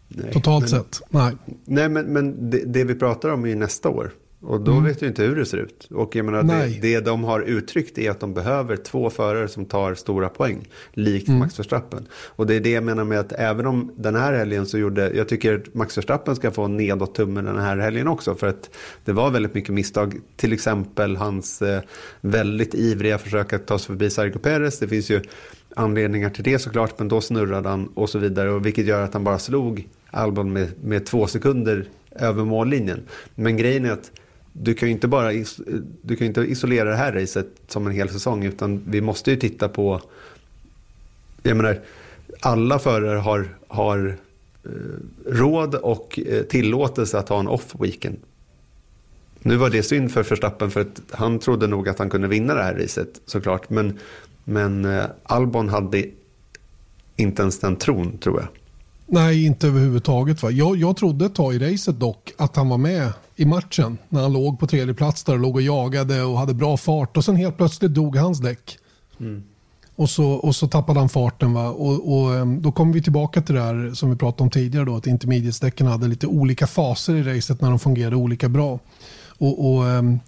[0.09, 1.03] Nej, Totalt men, sett?
[1.11, 1.33] Nej.
[1.65, 4.13] Nej, men, men det, det, vi pratar om är nästa år.
[4.43, 4.85] Och då mm.
[4.85, 5.89] vet du inte hur det ser ut.
[5.91, 9.65] Och jag menar, det, det, de har uttryckt är att de behöver två förare som
[9.65, 10.69] tar stora poäng.
[10.93, 11.41] Likt mm.
[11.41, 12.07] Max Verstappen.
[12.13, 15.11] Och det är det jag menar med att även om den här helgen så gjorde,
[15.15, 18.35] jag tycker att Max Verstappen ska få nedåt tummen den här helgen också.
[18.35, 18.71] För att
[19.05, 20.21] det var väldigt mycket misstag.
[20.37, 21.83] Till exempel hans eh,
[22.21, 24.79] väldigt ivriga försök att ta sig förbi Sergio Perez.
[24.79, 25.21] Det finns ju
[25.77, 26.99] anledningar till det såklart.
[26.99, 28.51] Men då snurrade han och så vidare.
[28.51, 33.01] Och vilket gör att han bara slog Albon med, med två sekunder över mållinjen.
[33.35, 34.11] Men grejen är att
[34.53, 35.33] du kan ju inte bara
[36.03, 39.37] du kan inte isolera det här racet som en hel säsong utan vi måste ju
[39.37, 40.01] titta på,
[41.43, 41.81] jag menar,
[42.41, 44.17] alla förare har, har
[44.65, 44.71] eh,
[45.27, 48.17] råd och eh, tillåtelse att ha en off-weekend.
[49.39, 52.55] Nu var det synd för Verstappen för att han trodde nog att han kunde vinna
[52.55, 53.71] det här racet såklart.
[53.71, 53.99] Men,
[54.45, 56.05] men eh, Albon hade
[57.17, 58.49] inte ens den tron tror jag.
[59.07, 60.43] Nej, inte överhuvudtaget.
[60.43, 60.51] Va?
[60.51, 63.13] Jag, jag trodde ett tag i racet dock att han var med
[63.43, 66.55] i matchen när han låg på tredje plats där och låg och jagade och hade
[66.55, 68.79] bra fart och sen helt plötsligt dog hans däck.
[69.21, 69.43] Mm.
[69.97, 71.53] Och, så, och så tappade han farten.
[71.53, 71.69] Va?
[71.69, 74.85] Och, och ehm, då kommer vi tillbaka till det här som vi pratade om tidigare
[74.85, 78.79] då, att intermediate-däcken hade lite olika faser i racet när de fungerade olika bra.
[79.39, 80.21] Och, och ähm,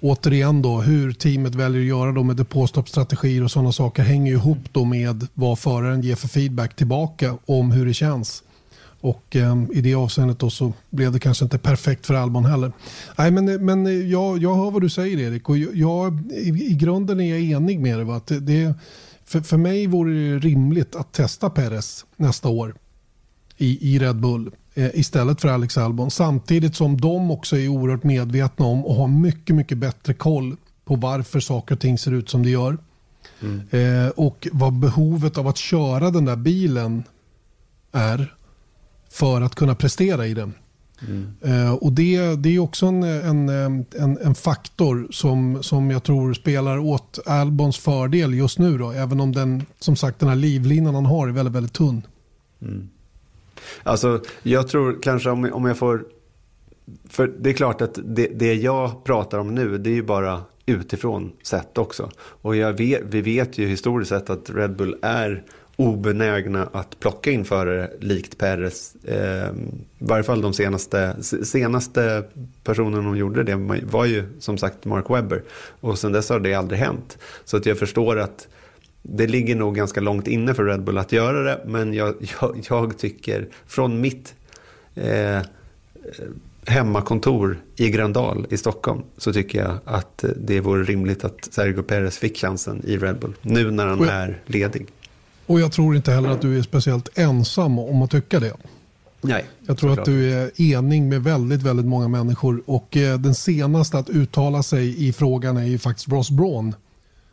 [0.00, 4.72] återigen då, hur teamet väljer att göra då med depåstoppstrategier och sådana saker hänger ihop
[4.72, 8.42] då med vad föraren ger för feedback tillbaka om hur det känns.
[9.00, 12.72] Och eh, i det avseendet då så blev det kanske inte perfekt för Albon heller.
[13.18, 17.20] Nej, men, men jag, jag hör vad du säger Erik och jag, i, i grunden
[17.20, 18.04] är jag enig med dig.
[18.04, 18.16] Va?
[18.16, 18.74] Att det,
[19.24, 22.74] för, för mig vore det rimligt att testa Perez nästa år
[23.56, 26.10] i, i Red Bull eh, istället för Alex Albon.
[26.10, 30.96] Samtidigt som de också är oerhört medvetna om och har mycket, mycket bättre koll på
[30.96, 32.78] varför saker och ting ser ut som det gör.
[33.40, 33.62] Mm.
[33.70, 37.04] Eh, och vad behovet av att köra den där bilen
[37.92, 38.34] är
[39.10, 40.54] för att kunna prestera i den.
[41.08, 41.34] Mm.
[41.42, 46.34] Eh, och det, det är också en, en, en, en, faktor som, som jag tror
[46.34, 48.78] spelar åt Albons fördel just nu.
[48.78, 52.02] Då, även om den, som sagt, den här livlinan han har är väldigt, väldigt tunn.
[52.62, 52.88] Mm.
[53.82, 56.04] Alltså, jag tror kanske om, om jag får...
[57.08, 60.40] För det är klart att det, det jag pratar om nu, det är ju bara
[60.66, 62.10] utifrån sett också.
[62.18, 65.44] Och vet, vi vet ju historiskt sett att Red Bull är
[65.80, 68.94] obenägna att plocka in förare likt Perez.
[69.04, 69.48] Eh,
[69.98, 72.24] I varje fall de senaste, senaste
[72.64, 75.42] personen de gjorde det var ju som sagt Mark Webber.
[75.80, 77.18] Och sen dess har det aldrig hänt.
[77.44, 78.48] Så att jag förstår att
[79.02, 81.60] det ligger nog ganska långt inne för Red Bull att göra det.
[81.66, 84.34] Men jag, jag, jag tycker från mitt
[84.94, 85.40] eh,
[86.66, 92.18] hemmakontor i Gröndal i Stockholm så tycker jag att det vore rimligt att Sergio Perez
[92.18, 93.34] fick chansen i Red Bull.
[93.42, 94.86] Nu när han är ledig.
[95.48, 98.52] Och jag tror inte heller att du är speciellt ensam om att tycka det.
[99.20, 102.62] Nej, jag tror att du är enig med väldigt, väldigt många människor.
[102.66, 106.74] Och eh, den senaste att uttala sig i frågan är ju faktiskt Ross Braun.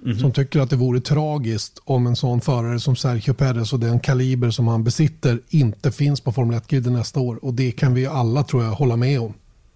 [0.04, 0.22] Mm -hmm.
[0.22, 4.00] Som tycker att det vore tragiskt om en sån förare som Sergio Perez och den
[4.00, 7.46] kaliber som han besitter inte finns på Formel 1-griden nästa år.
[7.46, 9.34] Och det kan vi alla tror jag hålla med om.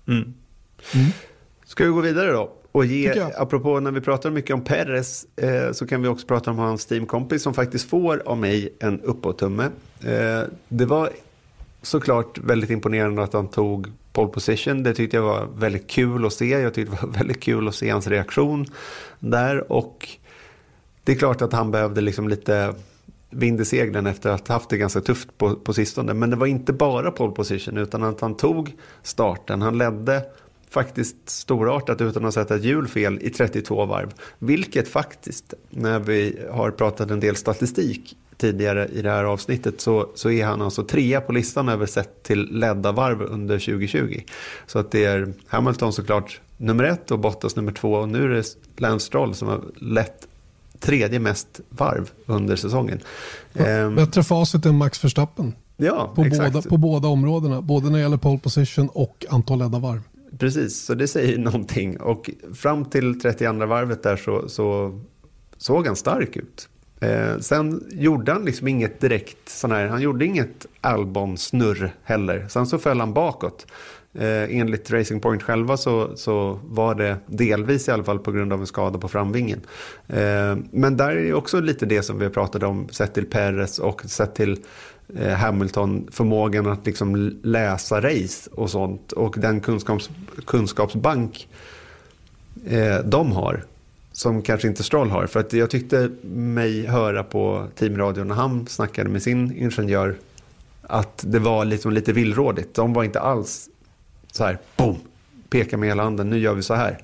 [0.08, 0.34] Mm.
[0.94, 1.12] Mm.
[1.66, 2.59] Ska vi gå vidare då?
[2.72, 6.52] Och ge, apropå när vi pratar mycket om Perez eh, så kan vi också prata
[6.52, 9.64] om hans teamkompis som faktiskt får av mig en uppåttumme.
[10.04, 11.10] Eh, det var
[11.82, 14.84] såklart väldigt imponerande att han tog pole position.
[14.84, 16.46] Det tyckte jag var väldigt kul att se.
[16.46, 18.66] Jag tyckte det var väldigt kul att se hans reaktion
[19.20, 19.72] där.
[19.72, 20.10] Och
[21.04, 22.74] det är klart att han behövde liksom lite
[23.30, 26.14] vind i seglen efter att ha haft det ganska tufft på, på sistone.
[26.14, 29.62] Men det var inte bara pole position utan att han tog starten.
[29.62, 30.22] Han ledde
[30.70, 34.14] faktiskt storartat utan att sätta ett hjul fel i 32 varv.
[34.40, 40.10] Vilket faktiskt, när vi har pratat en del statistik tidigare i det här avsnittet så,
[40.16, 44.22] så är han alltså trea på listan över sett till ledda varv under 2020.
[44.68, 48.30] Så att det är Hamilton såklart nummer ett och Bottas nummer två och nu är
[48.30, 48.44] det
[48.78, 50.28] Lance Stroll som har lett
[50.80, 53.00] tredje mest varv under säsongen.
[53.54, 55.54] Ja, ehm, bättre facit än Max Verstappen.
[55.78, 56.54] Ja, på, exakt.
[56.54, 60.02] båda, på båda områdena, både när det gäller pole position och antal ledda varv.
[60.38, 62.00] Precis, så det säger någonting.
[62.00, 65.00] Och fram till 32 varvet där så, så
[65.58, 66.70] såg han stark ut.
[67.02, 72.46] Eh, sen gjorde han liksom inget direkt sån här, han gjorde inget Albon-snurr heller.
[72.50, 73.66] Sen så föll han bakåt.
[74.14, 78.54] Eh, enligt Racing Point själva så, så var det delvis i alla fall på grund
[78.54, 79.62] av en skada på framvingen.
[80.08, 83.80] Eh, men där är det också lite det som vi pratade om sett till Perez
[83.80, 84.58] och sett till eh,
[85.18, 90.10] Eh, Hamilton förmågan att liksom läsa race och sånt och den kunskaps,
[90.46, 91.48] kunskapsbank
[92.66, 93.64] eh, de har
[94.12, 95.28] som kanske inte Stroll har.
[95.28, 100.16] För att jag tyckte mig höra på teamradion när han snackade med sin ingenjör
[100.82, 102.74] att det var liksom lite villrådigt.
[102.74, 103.70] De var inte alls
[104.32, 104.96] så här, boom,
[105.50, 106.98] peka med hela handen, nu gör vi så här.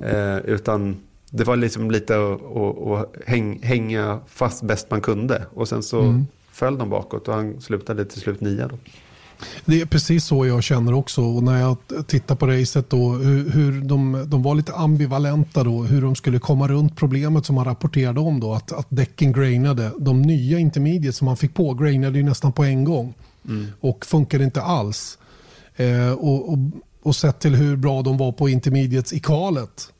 [0.00, 0.96] Eh, utan
[1.30, 5.42] det var liksom lite att häng, hänga fast bäst man kunde.
[5.54, 6.26] Och sen så mm
[6.58, 8.68] föll de bakåt och han slutade till slut nia.
[8.68, 8.78] Då.
[9.64, 11.22] Det är precis så jag känner också.
[11.22, 15.82] Och när jag tittar på racet då, hur, hur de, de var lite ambivalenta då,
[15.82, 19.90] hur de skulle komma runt problemet som man rapporterade om då, att, att däcken grainade.
[19.98, 23.14] De nya intermediate som man fick på grainade ju nästan på en gång
[23.48, 23.66] mm.
[23.80, 25.18] och funkade inte alls.
[25.76, 26.58] Eh, och, och,
[27.02, 29.92] och sett till hur bra de var på intermediates i kalet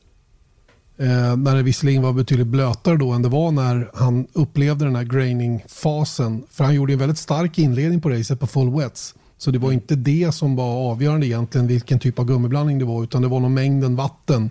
[0.99, 4.95] Eh, när det visserligen var betydligt blötare då än det var när han upplevde den
[4.95, 6.43] här graining-fasen.
[6.51, 9.15] För han gjorde en väldigt stark inledning på racet på full wets.
[9.37, 13.03] Så det var inte det som var avgörande egentligen vilken typ av gummiblandning det var
[13.03, 14.49] utan det var nog mängden vatten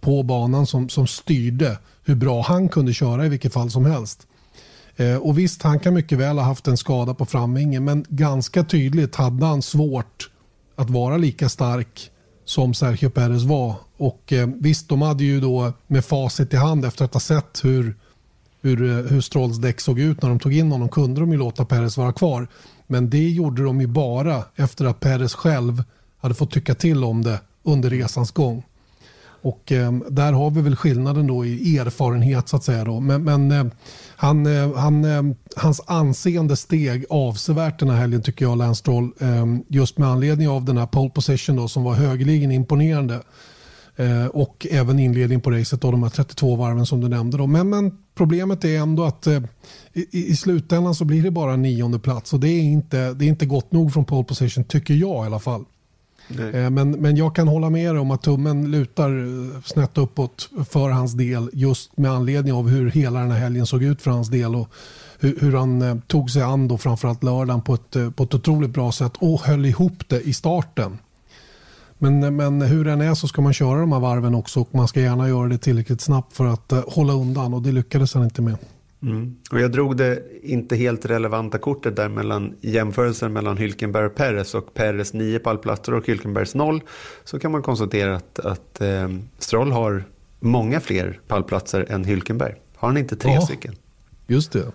[0.00, 4.26] på banan som, som styrde hur bra han kunde köra i vilket fall som helst.
[4.96, 8.64] Eh, och visst, han kan mycket väl ha haft en skada på framvingen men ganska
[8.64, 10.30] tydligt hade han svårt
[10.76, 12.10] att vara lika stark
[12.46, 13.74] som Sergio Perez var.
[13.96, 17.64] Och eh, visst, de hade ju då med facit i hand efter att ha sett
[17.64, 17.96] hur,
[18.60, 21.38] hur, eh, hur Strolls däck såg ut när de tog in honom kunde de ju
[21.38, 22.48] låta Perez vara kvar.
[22.86, 25.82] Men det gjorde de ju bara efter att Perez själv
[26.18, 28.62] hade fått tycka till om det under resans gång.
[29.42, 32.84] Och eh, där har vi väl skillnaden då i erfarenhet så att säga.
[32.84, 33.00] Då.
[33.00, 33.64] Men, men eh,
[34.16, 35.22] han, eh, han, eh,
[35.56, 39.12] hans anseende steg avsevärt den här helgen tycker jag, Lance Stroll.
[39.20, 43.22] Ehm, just med anledning av den här pole position då, som var högeligen imponerande.
[43.96, 47.38] Eh, och även inledning på racet och de här 32 varven som du nämnde.
[47.38, 47.46] Då.
[47.46, 49.26] Men, men problemet är ändå att
[49.92, 53.24] i, i slutändan så blir det bara en nionde plats och det är inte, det
[53.24, 55.64] är inte gott nog från pole position tycker jag i alla fall.
[56.28, 56.54] Nej.
[56.54, 60.90] Eh, men, men jag kan hålla med om att tummen lutar eh, snett uppåt för
[60.90, 64.28] hans del just med anledning av hur hela den här helgen såg ut för hans
[64.28, 64.68] del och
[65.18, 68.34] hur, hur han eh, tog sig an då framförallt lördagen på ett, eh, på ett
[68.34, 70.98] otroligt bra sätt och höll ihop det i starten.
[71.98, 74.88] Men, men hur den är så ska man köra de här varven också och man
[74.88, 78.42] ska gärna göra det tillräckligt snabbt för att hålla undan och det lyckades han inte
[78.42, 78.56] med.
[79.06, 79.36] Mm.
[79.52, 84.54] Och jag drog det inte helt relevanta kortet där mellan jämförelsen mellan Hylkenberg och Perez
[84.54, 86.80] och Perez 9 pallplatser och Hylkenbergs 0
[87.24, 90.04] så kan man konstatera att, att eh, Stroll har
[90.40, 92.54] många fler pallplatser än Hylkenberg.
[92.76, 93.74] Har han inte tre ja, stycken?
[94.26, 94.72] Just det.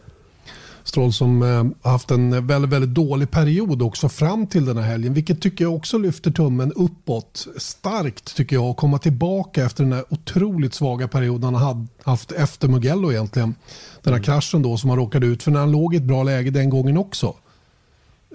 [0.84, 5.14] Stroll som eh, haft en väldigt, väldigt dålig period också fram till den här helgen.
[5.14, 8.66] Vilket tycker jag också lyfter tummen uppåt starkt tycker jag.
[8.66, 13.56] att komma tillbaka efter den här otroligt svaga perioden han hade haft efter Mugello egentligen.
[14.02, 14.24] Den här mm.
[14.24, 16.70] kraschen då som han råkade ut för när han låg i ett bra läge den
[16.70, 17.34] gången också.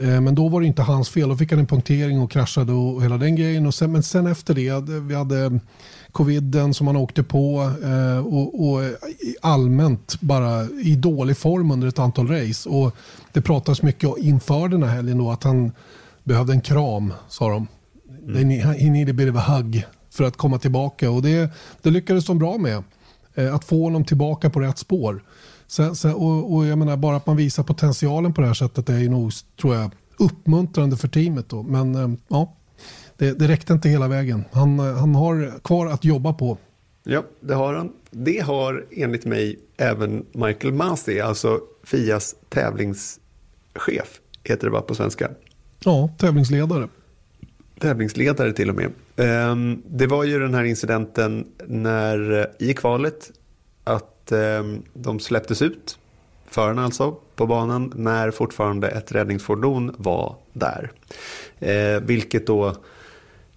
[0.01, 1.29] Eh, men då var det inte hans fel.
[1.29, 3.67] Då fick han en punktering och kraschade och hela den grejen.
[3.67, 5.61] Och sen, men sen efter det, vi hade
[6.13, 8.81] coviden som han åkte på eh, och, och
[9.41, 12.69] allmänt bara i dålig form under ett antal race.
[12.69, 12.97] Och
[13.33, 15.73] det pratades mycket inför den här helgen då att han
[16.25, 17.67] behövde en kram, sa de.
[18.27, 18.51] Mm.
[18.61, 21.51] He needed a bit of a hug för att komma tillbaka och det,
[21.83, 22.83] det lyckades de bra med.
[23.35, 25.23] Eh, att få honom tillbaka på rätt spår.
[25.69, 28.89] Sen, sen, och, och, jag menar bara att man visar potentialen på det här sättet
[28.89, 31.49] är ju nog, tror jag, uppmuntrande för teamet.
[31.49, 31.63] Då.
[31.63, 32.57] Men eh, ja,
[33.17, 34.45] det, det räckte inte hela vägen.
[34.53, 36.59] Han, eh, han har kvar att jobba på.
[37.05, 37.93] Ja, det har han.
[38.11, 45.31] Det har enligt mig även Michael Masi, alltså Fias tävlingschef, heter det bara på svenska.
[45.85, 46.89] Ja, tävlingsledare.
[47.81, 48.91] Tävlingsledare till och med.
[49.17, 53.31] Ehm, det var ju den här incidenten när, i kvalet
[54.27, 55.99] att ehm, de släpptes ut,
[56.49, 60.93] förarna alltså, på banan när fortfarande ett räddningsfordon var där.
[61.59, 62.75] Eh, vilket då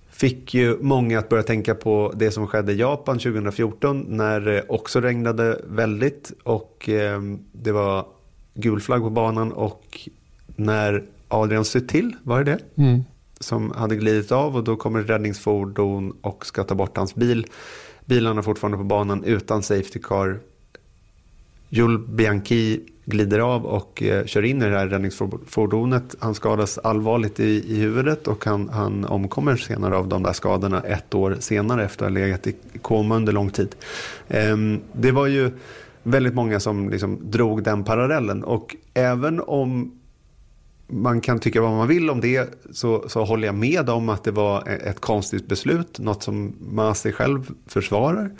[0.09, 4.65] fick ju många att börja tänka på det som skedde i Japan 2014 när det
[4.70, 8.05] också regnade väldigt och ehm, det var
[8.53, 10.09] gul flagg på banan och
[10.55, 12.82] när Adrian Sutil, var det det?
[12.82, 13.03] Mm
[13.39, 17.47] som hade glidit av och då kommer räddningsfordon och ska ta bort hans bil.
[18.05, 20.39] Bilarna är fortfarande på banan utan safety car.
[21.70, 26.15] Jules Bianchi glider av och eh, kör in i det här räddningsfordonet.
[26.20, 30.82] Han skadas allvarligt i, i huvudet och han, han omkommer senare av de där skadorna
[30.82, 33.76] ett år senare efter att ha legat i koma under lång tid.
[34.28, 34.57] Eh,
[34.93, 35.51] det var ju
[36.03, 39.99] väldigt många som liksom drog den parallellen och även om
[40.88, 44.24] man kan tycka vad man vill om det så, så håller jag med om att
[44.24, 48.32] det var e-, ett konstigt beslut, något som Masi själv försvarar.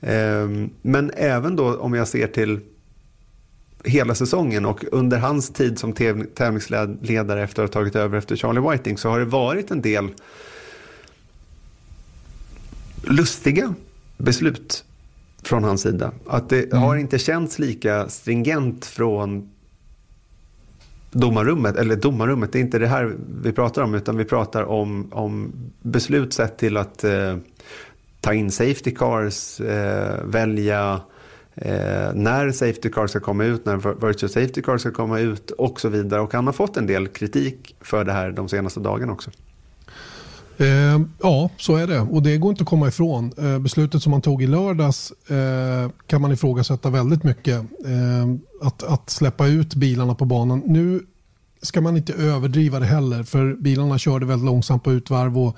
[0.00, 0.48] Eh,
[0.82, 2.60] men även då om jag ser till
[3.84, 5.92] hela säsongen och under hans tid som
[6.34, 10.08] tävlingsledare efter att ha tagit över efter Charlie Whiting så har det varit en del
[13.02, 13.74] lustiga
[14.16, 14.84] beslut
[15.42, 16.12] från hans sida.
[16.26, 16.78] Att det mm.
[16.78, 19.50] har inte känts lika stringent från
[21.10, 25.12] domarrummet, eller domarrummet, det är inte det här vi pratar om, utan vi pratar om,
[25.12, 25.52] om
[25.82, 27.36] beslut sett till att eh,
[28.20, 31.00] ta in safety cars, eh, välja
[31.54, 35.80] eh, när safety Car ska komma ut, när virtual safety Car ska komma ut och
[35.80, 36.20] så vidare.
[36.20, 39.30] Och han har fått en del kritik för det här de senaste dagarna också.
[40.56, 42.00] Eh, ja, så är det.
[42.00, 43.32] Och det går inte att komma ifrån.
[43.38, 47.54] Eh, beslutet som man tog i lördags eh, kan man ifrågasätta väldigt mycket.
[47.84, 50.62] Eh, att, att släppa ut bilarna på banan.
[50.66, 51.00] Nu
[51.62, 53.22] ska man inte överdriva det heller.
[53.22, 55.38] För bilarna körde väldigt långsamt på utvarv.
[55.38, 55.56] Och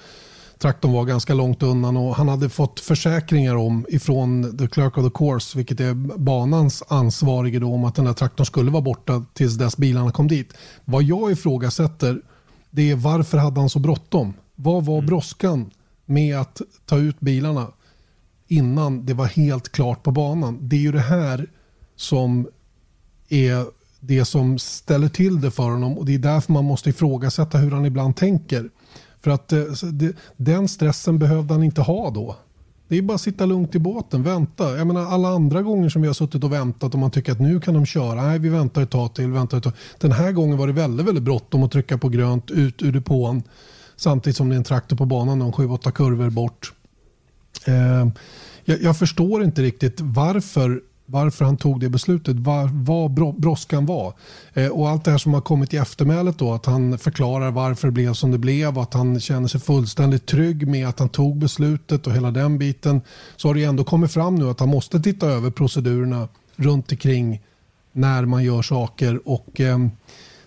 [0.58, 5.04] traktorn var ganska långt undan och han hade fått försäkringar om ifrån the clerk of
[5.04, 9.24] the course, vilket är banans ansvarige då, om att den här traktorn skulle vara borta
[9.34, 10.52] tills dess bilarna kom dit.
[10.84, 12.20] Vad jag ifrågasätter
[12.70, 14.34] det är varför hade han så bråttom?
[14.54, 15.06] Vad var mm.
[15.06, 15.70] brådskan
[16.06, 17.66] med att ta ut bilarna
[18.48, 20.58] innan det var helt klart på banan?
[20.60, 21.46] Det är ju det här
[21.96, 22.48] som
[23.28, 23.64] är
[24.00, 27.70] det som ställer till det för honom och det är därför man måste ifrågasätta hur
[27.70, 28.70] han ibland tänker.
[29.24, 29.62] För att eh,
[29.92, 32.36] det, den stressen behövde han inte ha då.
[32.88, 34.76] Det är bara att sitta lugnt i båten, vänta.
[34.76, 37.40] Jag menar alla andra gånger som vi har suttit och väntat och man tycker att
[37.40, 38.22] nu kan de köra.
[38.22, 39.72] Nej, vi väntar ett tag till, väntar ett tag.
[39.98, 43.42] Den här gången var det väldigt, väldigt bråttom att trycka på grönt ut ur depån.
[43.96, 46.72] Samtidigt som det är en traktor på banan de 7-8 kurvor bort.
[47.66, 48.08] Eh,
[48.64, 52.36] jag, jag, förstår inte riktigt varför, varför han tog det beslutet.
[52.36, 54.14] Var, vad brådskan var.
[54.54, 56.52] Eh, och allt det här som har kommit i eftermälet då.
[56.52, 58.78] Att han förklarar varför det blev som det blev.
[58.78, 63.00] Att han känner sig fullständigt trygg med att han tog beslutet och hela den biten.
[63.36, 67.40] Så har det ändå kommit fram nu att han måste titta över procedurerna runt omkring
[67.92, 69.28] när man gör saker.
[69.28, 69.78] och eh,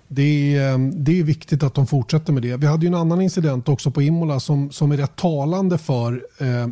[0.08, 2.58] det är, det är viktigt att de fortsätter med det.
[2.58, 6.24] Vi hade ju en annan incident också på Imola som, som är rätt talande för
[6.39, 6.68] eh,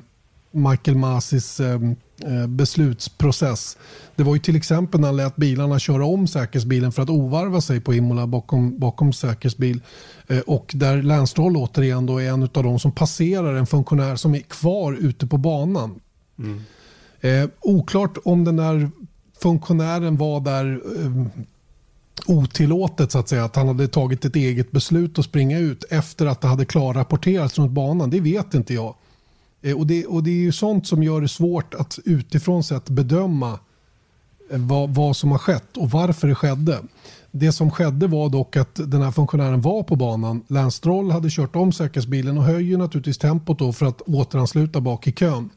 [0.52, 1.80] Michael Masis eh,
[2.48, 3.78] beslutsprocess.
[4.16, 7.62] Det var ju till exempel när han lät bilarna köra om säkerhetsbilen för att ovarva
[7.62, 9.82] sig på Imola bakom, bakom säkerhetsbil.
[10.28, 14.16] Eh, och där Lance Stroll återigen då är en av de som passerar en funktionär
[14.16, 16.00] som är kvar ute på banan.
[16.40, 16.62] Mm.
[17.22, 18.90] Eh, oklart om den där
[19.42, 21.30] funktionären var där ehm,
[22.28, 26.26] otillåtet så att säga att han hade tagit ett eget beslut att springa ut efter
[26.26, 28.10] att det hade klarrapporterats runt banan.
[28.10, 28.96] Det vet inte jag.
[29.66, 32.90] Eh, och det, och det är ju sånt som gör det svårt att utifrån sett
[32.90, 33.60] bedöma
[34.52, 36.80] eh, vad, vad som har skett och varför det skedde.
[37.32, 40.44] Det som skedde var dock att den här funktionären var på banan.
[40.48, 45.08] Lance Stroll hade kört om säkerhetsbilen och höjer naturligtvis tempot då för att återansluta bak
[45.08, 45.50] i kön.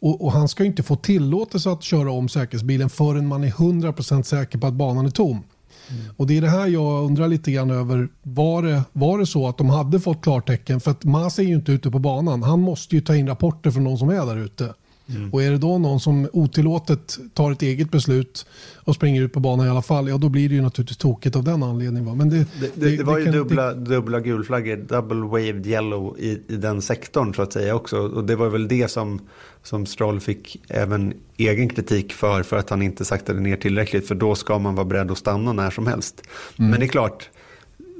[0.00, 4.22] Och, och, han ska inte få tillåtelse att köra om säkerhetsbilen förrän man är 100%
[4.22, 5.42] säker på att banan är tom.
[5.90, 6.14] Mm.
[6.16, 8.08] Och det är det här jag undrar lite grann över.
[8.22, 10.80] Var det, var det så att de hade fått klartecken?
[10.80, 12.42] För att Mas är ju inte ute på banan.
[12.42, 14.74] Han måste ju ta in rapporter från någon som är där ute.
[15.08, 15.30] Mm.
[15.30, 19.40] Och är det då någon som otillåtet tar ett eget beslut och springer ut på
[19.40, 22.16] banan i alla fall, ja då blir det ju naturligtvis tokigt av den anledningen.
[22.16, 26.56] Men det, det, det, det var ju dubbla, dubbla gulflaggor, double waved yellow i, i
[26.56, 27.98] den sektorn så att säga också.
[27.98, 29.20] Och det var väl det som,
[29.62, 34.08] som Stroll fick även egen kritik för, för att han inte saktade ner tillräckligt.
[34.08, 36.22] För då ska man vara beredd att stanna när som helst.
[36.58, 36.70] Mm.
[36.70, 37.30] Men det är klart,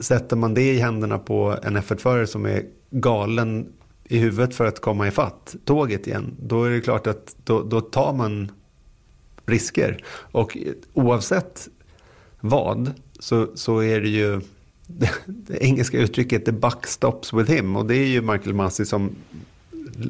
[0.00, 3.66] sätter man det i händerna på en F1-förare som är galen
[4.05, 7.80] i huvudet för att komma ifatt tåget igen, då är det klart att då, då
[7.80, 8.50] tar man
[9.46, 10.05] risker.
[10.09, 10.59] Och
[10.92, 11.68] oavsett
[12.40, 14.40] vad så, så är det ju
[14.86, 18.86] det, det engelska uttrycket the buck stops with him och det är ju Michael Massey
[18.86, 19.11] som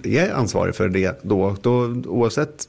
[0.04, 1.56] är ansvarig för det då.
[1.62, 2.68] då oavsett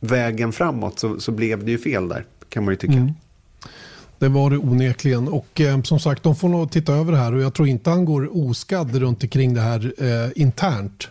[0.00, 2.92] vägen framåt så, så blev det ju fel där kan man ju tycka.
[2.92, 3.12] Mm.
[4.18, 5.28] Det var det onekligen.
[5.28, 7.90] Och eh, som sagt, de får nog titta över det här och jag tror inte
[7.90, 11.08] han går oskadd runt omkring det här eh, internt.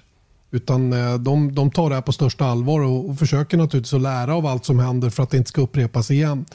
[0.51, 4.01] Utan eh, de, de tar det här på största allvar och, och, försöker naturligtvis att
[4.01, 6.45] lära av allt som händer för att det inte ska upprepas igen.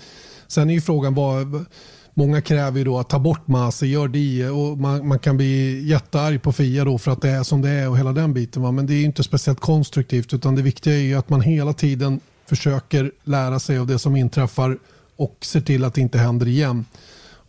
[0.48, 1.66] Sen är ju frågan vad
[2.18, 5.82] Många kräver ju då att ta bort Masi, gör det och man, man, kan bli
[5.88, 8.62] jättearg på Fia då för att det är som det är och hela den biten.
[8.62, 8.72] Va?
[8.72, 12.20] Men det är inte speciellt konstruktivt utan det viktiga är ju att man hela tiden
[12.46, 14.78] försöker lära sig av det som inträffar
[15.18, 16.84] och ser till att det inte händer igen.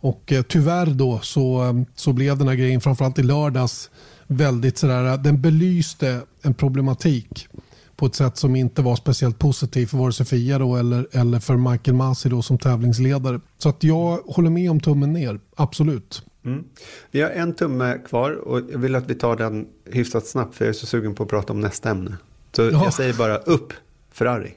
[0.00, 3.90] Och eh, tyvärr då så, eh, så blev den här grejen, framförallt i lördags,
[4.26, 7.48] väldigt sådär, den belyste en problematik
[7.96, 11.40] på ett sätt som inte var speciellt positivt för vare sig Fia då eller, eller
[11.40, 13.40] för Michael Masi då som tävlingsledare.
[13.58, 16.22] Så att jag håller med om tummen ner, absolut.
[16.44, 16.64] Mm.
[17.10, 20.64] Vi har en tumme kvar och jag vill att vi tar den hyfsat snabbt för
[20.64, 22.16] jag är så sugen på att prata om nästa ämne.
[22.52, 22.70] Så ja.
[22.70, 23.72] jag säger bara upp
[24.12, 24.54] Ferrari.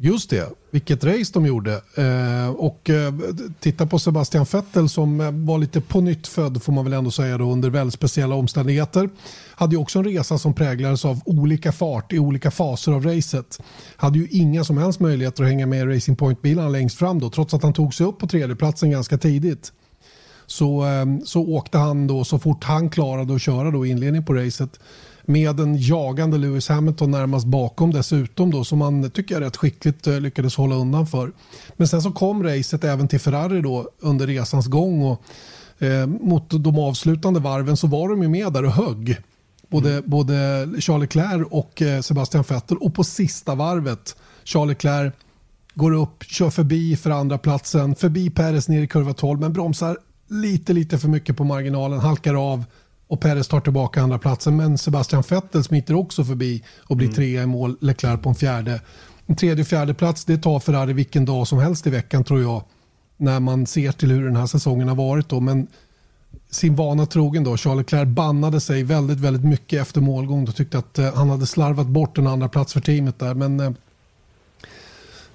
[0.00, 1.72] Just det, vilket race de gjorde.
[1.96, 3.14] Eh, och eh,
[3.60, 7.10] titta på Sebastian Vettel som eh, var lite på nytt född får man väl ändå
[7.10, 9.10] säga då, under väldigt speciella omständigheter.
[9.54, 13.58] Hade ju också en resa som präglades av olika fart i olika faser av racet.
[13.96, 17.30] Hade ju inga som helst möjligheter att hänga med i Racing Point-bilarna längst fram då,
[17.30, 19.72] trots att han tog sig upp på tredjeplatsen ganska tidigt.
[20.46, 24.34] Så, eh, så åkte han då så fort han klarade att köra då inledningen på
[24.34, 24.80] racet
[25.28, 30.06] med en jagande Lewis Hamilton närmast bakom dessutom då som man tycker jag rätt skickligt
[30.06, 31.32] eh, lyckades hålla undan för.
[31.76, 35.22] Men sen så kom racet även till Ferrari då under resans gång och
[35.78, 39.16] eh, mot de avslutande varven så var de ju med där och högg.
[39.68, 40.04] Både, mm.
[40.06, 40.34] både
[40.80, 45.14] Charles Leclerc och eh, Sebastian Vettel och på sista varvet Charles Leclerc
[45.74, 49.98] går upp, kör förbi för andra platsen, förbi Perez ner i kurva 12 men bromsar
[50.28, 52.64] lite lite för mycket på marginalen, halkar av
[53.08, 57.14] och Perez tar tillbaka andra platsen men Sebastian Vettel smiter också förbi och blir mm.
[57.14, 58.80] trea i mål, Leclerc på en fjärde.
[59.26, 62.42] En tredje och fjärde plats det tar Ferrari vilken dag som helst i veckan tror
[62.42, 62.62] jag
[63.16, 65.28] när man ser till hur den här säsongen har varit.
[65.28, 65.40] Då.
[65.40, 65.66] Men
[66.50, 70.78] sin vana trogen då, Charles Leclerc bannade sig väldigt, väldigt mycket efter målgång och tyckte
[70.78, 73.34] att eh, han hade slarvat bort en andra plats för teamet där.
[73.34, 73.70] Men eh,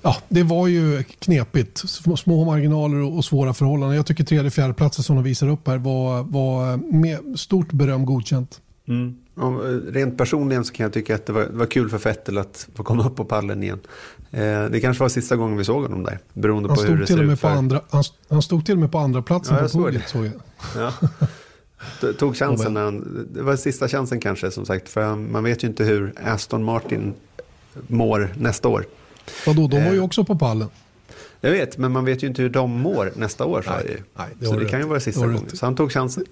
[0.04, 1.78] Ja, det var ju knepigt.
[2.18, 3.98] Små marginaler och svåra förhållanden.
[3.98, 8.06] Jag tycker tredje fjärde platsen som de visar upp här var, var med stort beröm
[8.06, 8.62] godkänt.
[8.88, 9.16] Mm.
[9.36, 12.68] Och rent personligen så kan jag tycka att det var, var kul för Fettel att
[12.76, 13.80] få komma upp på pallen igen.
[14.32, 16.20] Eh, det kanske var sista gången vi såg honom där.
[16.34, 17.40] Beroende han på hur det ser ut.
[17.40, 17.50] För...
[17.50, 20.10] Andra, han, han, stod till och med på andra platsen ja, på podiet.
[20.10, 20.34] Såg jag.
[20.76, 20.94] Ja.
[22.20, 24.90] Tog chansen när han, det var sista chansen kanske som sagt.
[24.90, 27.14] För man vet ju inte hur Aston Martin
[27.88, 28.86] mår nästa år.
[29.46, 30.70] Vadå, de var ju eh, också på pallen.
[31.42, 33.62] Jag vet, men man vet ju inte hur de mår nästa år.
[33.62, 35.50] Så, nej, nej, det, så det kan ju vara sista gången.
[35.54, 36.26] Så han tog chansen.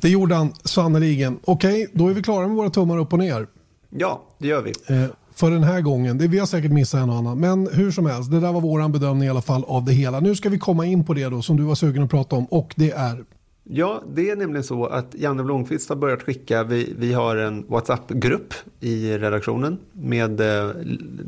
[0.00, 1.38] Det gjorde han sannerligen.
[1.44, 3.46] Okej, då är vi klara med våra tummar upp och ner.
[3.90, 4.72] Ja, det gör vi.
[4.94, 6.18] Eh, för den här gången.
[6.18, 7.40] Det, vi har säkert missat en och annan.
[7.40, 10.20] Men hur som helst, det där var vår bedömning i alla fall av det hela.
[10.20, 12.44] Nu ska vi komma in på det då som du var sugen att prata om
[12.44, 13.24] och det är
[13.68, 17.64] Ja, det är nämligen så att Janne Blomqvist har börjat skicka, vi, vi har en
[17.68, 20.70] WhatsApp-grupp i redaktionen med eh,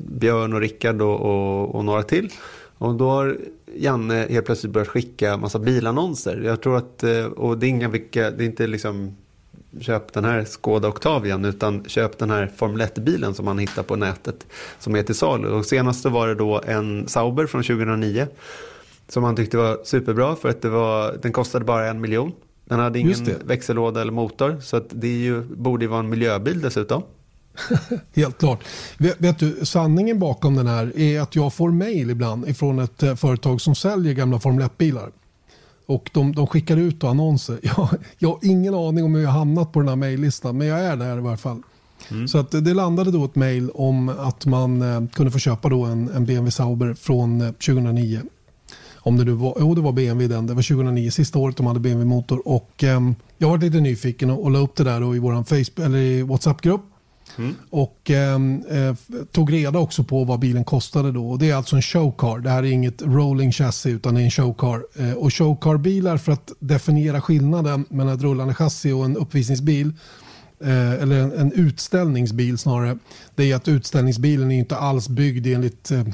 [0.09, 2.33] Björn och Rickard och, och, och, några till.
[2.79, 3.37] Och då har
[3.77, 6.43] Janne helt plötsligt börjat skicka massa bilannonser.
[6.45, 9.17] Jag tror att, eh, och det är inga vilka, det är inte liksom
[9.81, 13.97] köp den här Skoda Octavian utan köp den här Formel 1-bilen som man hittar på
[13.97, 14.47] nätet
[14.79, 15.49] som är till salu.
[15.49, 18.27] Och senast var det då en Sauber från 2009
[19.09, 22.33] som han tyckte var superbra för att det var, den kostade bara en miljon.
[22.65, 26.61] Den hade ingen växellåda eller motor så att det ju, borde ju vara en miljöbil
[26.61, 27.03] dessutom.
[28.15, 28.65] Helt klart.
[28.99, 33.03] Vet, vet, du, sanningen bakom den här är att jag får mail ibland ifrån ett
[33.03, 35.11] eh, företag som säljer gamla Formel 1-bilar.
[35.87, 37.59] Och de, de skickar ut annonser.
[37.63, 37.89] Jag,
[38.19, 40.97] jag har ingen aning om hur jag hamnat på den här mejllistan men jag är
[40.97, 41.63] där i varje fall.
[42.11, 42.29] Mm.
[42.29, 45.85] Så att det landade då ett mail om att man eh, kunde få köpa då
[45.85, 48.21] en, en BMW Sauber från 2009.
[49.07, 51.67] Om det nu var, jo det var BMW den, det var 2009, sista året de
[51.67, 52.49] hade BMW-motor.
[52.49, 53.01] Och eh,
[53.39, 56.23] jag var lite nyfiken och, och la upp det där i vår Facebook, eller i
[56.23, 56.83] WhatsApp-grupp.
[57.39, 57.55] Mm.
[57.71, 58.95] Och ehm, eh,
[59.33, 61.31] tog reda också på vad bilen kostade då.
[61.31, 62.39] Och det är alltså en showcar.
[62.39, 64.83] Det här är inget rolling chassi utan det är en showcar.
[64.95, 69.93] Eh, och showcar-bilar för att definiera skillnaden mellan ett rullande chassi och en uppvisningsbil
[70.61, 72.99] eh, eller en, en, utställningsbil snarare.
[73.35, 76.05] Det är att utställningsbilen är inte alls byggd enligt eh,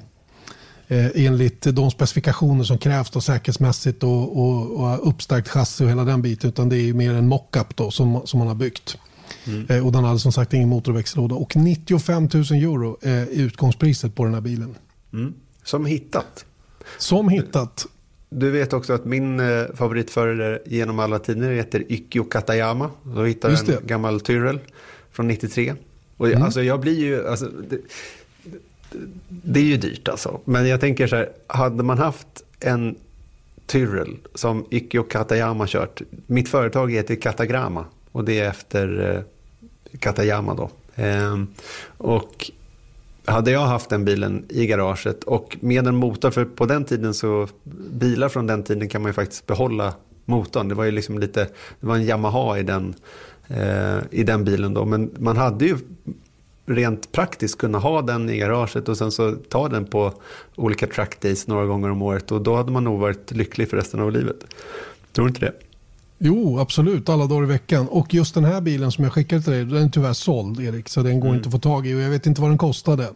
[0.88, 6.22] enligt de specifikationer som krävs då, säkerhetsmässigt och, och, och uppstärkt chassi och hela den
[6.22, 6.50] biten.
[6.50, 8.98] Utan det är mer en mockup då som, som man har byggt.
[9.44, 9.66] Mm.
[9.68, 11.34] Eh, och den hade som sagt ingen motorväxellåda.
[11.34, 14.74] Och 95 000 euro är utgångspriset på den här bilen.
[15.12, 15.34] Mm.
[15.64, 16.44] Som hittat.
[16.98, 17.86] Som hittat.
[18.30, 22.90] Du vet också att min eh, favoritförare genom alla tider heter Ikkyo Katayama.
[23.02, 24.58] Då hittar en gammal Tyrrell
[25.10, 25.74] från 93.
[26.16, 26.42] Och mm.
[26.42, 27.78] alltså jag blir ju, alltså, det,
[29.28, 30.40] det, är ju dyrt alltså.
[30.45, 32.97] Men jag tänker så här, hade man haft en
[33.66, 36.03] Tyrrell som Ikkyo Katayama kört.
[36.26, 40.70] Mitt företag heter Katagrama och det är efter eh, Katayama då.
[41.03, 41.43] Eh,
[41.97, 42.51] och
[43.24, 47.14] hade jag haft den bilen i garaget och med en motor, för på den tiden
[47.14, 47.49] så
[47.90, 50.68] bilar från den tiden kan man ju faktiskt behålla motorn.
[50.68, 51.49] Det var ju liksom lite,
[51.80, 52.95] det var en Yamaha i den,
[53.49, 54.84] eh, i den bilen då.
[54.84, 55.76] Men man hade ju
[56.74, 60.12] rent praktiskt kunnat ha den i garaget och sen så ta den på
[60.56, 64.00] olika trackdays några gånger om året och då hade man nog varit lycklig för resten
[64.00, 64.36] av livet.
[65.12, 65.52] Tror du inte det?
[66.18, 67.08] Jo, absolut.
[67.08, 67.88] Alla dagar i veckan.
[67.88, 70.88] Och just den här bilen som jag skickade till dig, den är tyvärr såld Erik.
[70.88, 71.36] Så den går mm.
[71.36, 73.08] inte att få tag i och jag vet inte vad den kostade.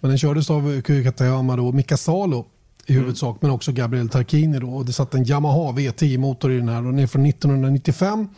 [0.00, 2.46] Men den kördes av Katayama och Mika Salo
[2.86, 3.02] i mm.
[3.02, 3.30] huvudsak.
[3.30, 3.38] Mm.
[3.40, 4.70] Men också Gabriel Tarquini då.
[4.70, 8.28] Och det satt en Yamaha V10-motor i den här och den är från 1995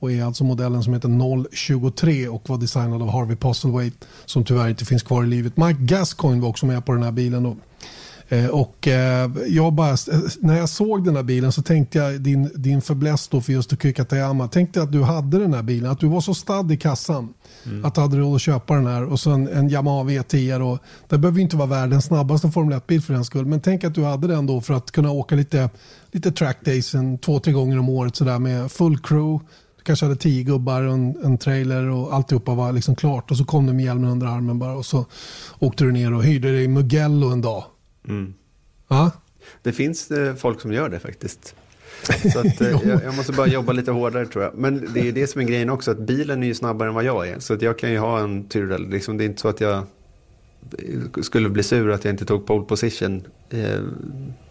[0.00, 4.68] och är alltså modellen som heter 023 och var designad av Harvey Postlethwaite som tyvärr
[4.68, 5.56] inte finns kvar i livet.
[5.56, 7.42] Mike Gascoigne var också med på den här bilen.
[7.42, 7.56] Då.
[8.28, 12.20] Eh, och eh, jag bara, eh, när jag såg den här bilen så tänkte jag
[12.20, 14.48] din, din förbläst för just Katayama.
[14.48, 17.34] Tänkte att du hade den här bilen, att du var så stadd i kassan.
[17.64, 17.84] Mm.
[17.84, 20.60] Att du hade råd att köpa den här och sen en Yamaha V10.
[20.60, 20.78] Och,
[21.08, 23.46] det behöver inte vara världens snabbaste Formel 1-bil för den skull.
[23.46, 25.70] Men tänk att du hade den då för att kunna åka lite,
[26.12, 29.44] lite trackdays en, två, tre gånger om året sådär med full crew.
[29.86, 33.30] Kanske hade tio gubbar och en, en trailer och alltihopa var liksom klart.
[33.30, 35.06] Och så kom du med hjälmen under armen bara och så
[35.58, 37.64] åkte du ner och hyrde dig Mugello en dag.
[38.08, 38.34] Mm.
[38.88, 39.10] Ja?
[39.62, 41.54] Det finns eh, folk som gör det faktiskt.
[42.32, 44.54] Så att, eh, jag, jag, måste bara jobba lite hårdare tror jag.
[44.54, 47.04] Men det är det som är grejen också, att bilen är ju snabbare än vad
[47.04, 47.38] jag är.
[47.38, 48.88] Så att jag kan ju ha en Tyrrell.
[48.88, 49.84] Liksom, det är inte så att jag
[51.22, 53.26] skulle bli sur att jag inte tog pole position.
[53.50, 53.80] Eh,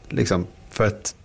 [0.09, 1.15] liksom, för att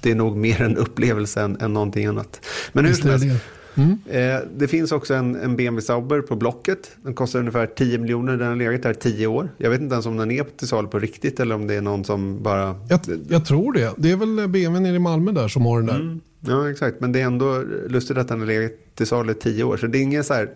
[0.00, 2.40] det är nog mer en upplevelse än, än någonting annat.
[2.72, 3.26] Men hur som helst.
[3.74, 3.98] Mm.
[4.06, 6.96] Eh, det finns också en, en BMW Sauber på Blocket.
[7.02, 8.36] Den kostar ungefär 10 miljoner.
[8.36, 9.48] Den har legat där 10 år.
[9.58, 11.80] Jag vet inte ens om den är till salu på riktigt eller om det är
[11.80, 12.80] någon som bara...
[12.88, 13.94] Jag, jag tror det.
[13.96, 16.00] Det är väl BMW nere i Malmö där som har den där.
[16.00, 16.20] Mm.
[16.40, 17.00] Ja, exakt.
[17.00, 19.76] Men det är ändå lustigt att den har legat till salu i 10 år.
[19.76, 20.48] Så det är ingen så här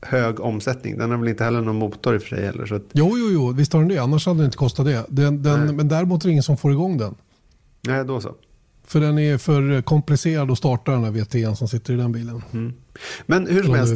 [0.00, 0.98] hög omsättning.
[0.98, 2.66] Den har väl inte heller någon motor i och för sig heller.
[2.66, 2.82] Så att...
[2.92, 3.98] Jo, jo, jo, visst har den det.
[3.98, 5.04] Annars hade den inte kostat det.
[5.08, 7.14] Den, den, men däremot är det ingen som får igång den.
[7.80, 8.34] Nej, då så.
[8.86, 12.42] För den är för komplicerad att starta den här VT'n som sitter i den bilen.
[12.52, 12.72] Mm.
[13.26, 13.92] Men hur som helst,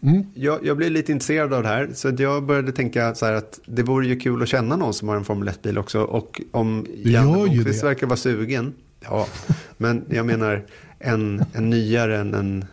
[0.00, 0.26] mm.
[0.34, 1.90] jag, jag blev lite intresserad av det här.
[1.94, 5.08] Så jag började tänka så här att det vore ju kul att känna någon som
[5.08, 6.00] har en Formel 1-bil också.
[6.00, 8.72] Och om Janne Blomqvist verkar vara sugen.
[9.00, 9.26] Ja,
[9.76, 10.64] men jag menar
[10.98, 12.64] en, en nyare än en,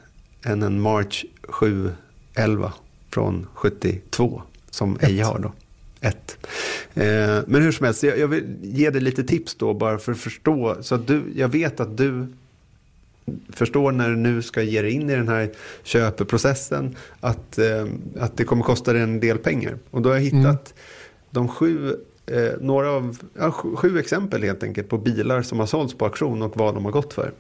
[0.44, 2.74] än en March 711
[3.10, 5.52] från 72 som Eja har då.
[6.06, 6.38] Ett.
[6.94, 10.18] Eh, men hur som helst, jag, vill ge dig lite tips då bara för att
[10.18, 10.78] förstå.
[10.82, 12.28] Så att du, jag vet att du
[13.50, 15.52] förstår när du nu ska ge dig in i den här
[15.84, 17.86] köpeprocessen att, eh,
[18.20, 19.78] att det kommer kosta dig en del pengar.
[19.92, 20.58] Och då har jag hittat mm.
[21.30, 21.96] de sju,
[22.26, 26.06] eh, några av, ja, sju, sju, exempel helt enkelt på bilar som har sålts på
[26.06, 27.32] auktion och vad de har gått för.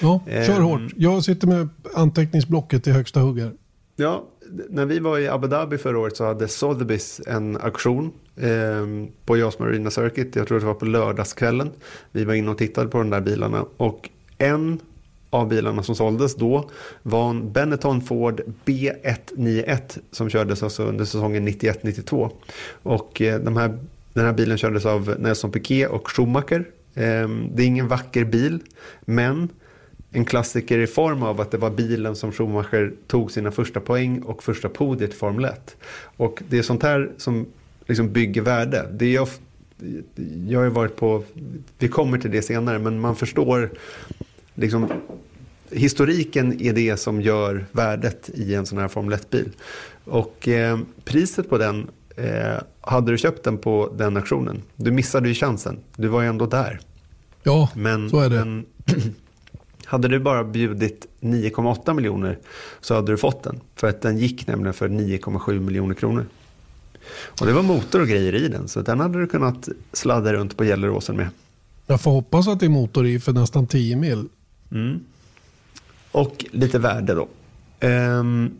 [0.00, 0.80] Ja, kör eh, hårt.
[0.96, 3.50] Jag sitter med anteckningsblocket i högsta hugg
[3.96, 4.24] Ja,
[4.68, 9.36] när vi var i Abu Dhabi förra året så hade Sotheby's en auktion eh, på
[9.36, 10.36] JAS Marina Circuit.
[10.36, 11.70] Jag tror det var på lördagskvällen.
[12.12, 13.64] Vi var inne och tittade på de där bilarna.
[13.76, 14.80] Och en
[15.30, 16.70] av bilarna som såldes då
[17.02, 22.30] var en Benetton Ford B191 som kördes alltså under säsongen 91-92.
[22.82, 23.78] Och eh, de här,
[24.12, 26.64] den här bilen kördes av Nelson Piquet och Schumacher.
[26.94, 28.60] Eh, det är ingen vacker bil,
[29.00, 29.48] men
[30.10, 34.22] en klassiker i form av att det var bilen som Schumacher tog sina första poäng
[34.22, 35.76] och första podiet i Formel 1.
[36.16, 37.46] Och det är sånt här som
[37.86, 38.88] liksom bygger värde.
[38.92, 39.28] Det är jag,
[40.48, 41.24] jag har varit på,
[41.78, 43.70] vi kommer till det senare, men man förstår
[44.54, 44.88] liksom
[45.70, 49.50] historiken är det som gör värdet i en sån här Formel 1-bil.
[50.04, 55.28] Och eh, priset på den, eh, hade du köpt den på den auktionen, du missade
[55.28, 55.78] ju chansen.
[55.96, 56.80] Du var ju ändå där.
[57.42, 58.36] Ja, Men, så är det.
[58.36, 58.66] men
[59.88, 62.38] hade du bara bjudit 9,8 miljoner
[62.80, 63.60] så hade du fått den.
[63.74, 66.26] För att den gick nämligen för 9,7 miljoner kronor.
[67.40, 70.56] Och det var motor och grejer i den, så den hade du kunnat sladda runt
[70.56, 71.28] på Gelleråsen med.
[71.86, 74.28] Jag får hoppas att det är motor i för nästan 10 mil.
[74.72, 75.00] Mm.
[76.12, 77.28] Och lite värde då.
[77.80, 78.50] Ehm,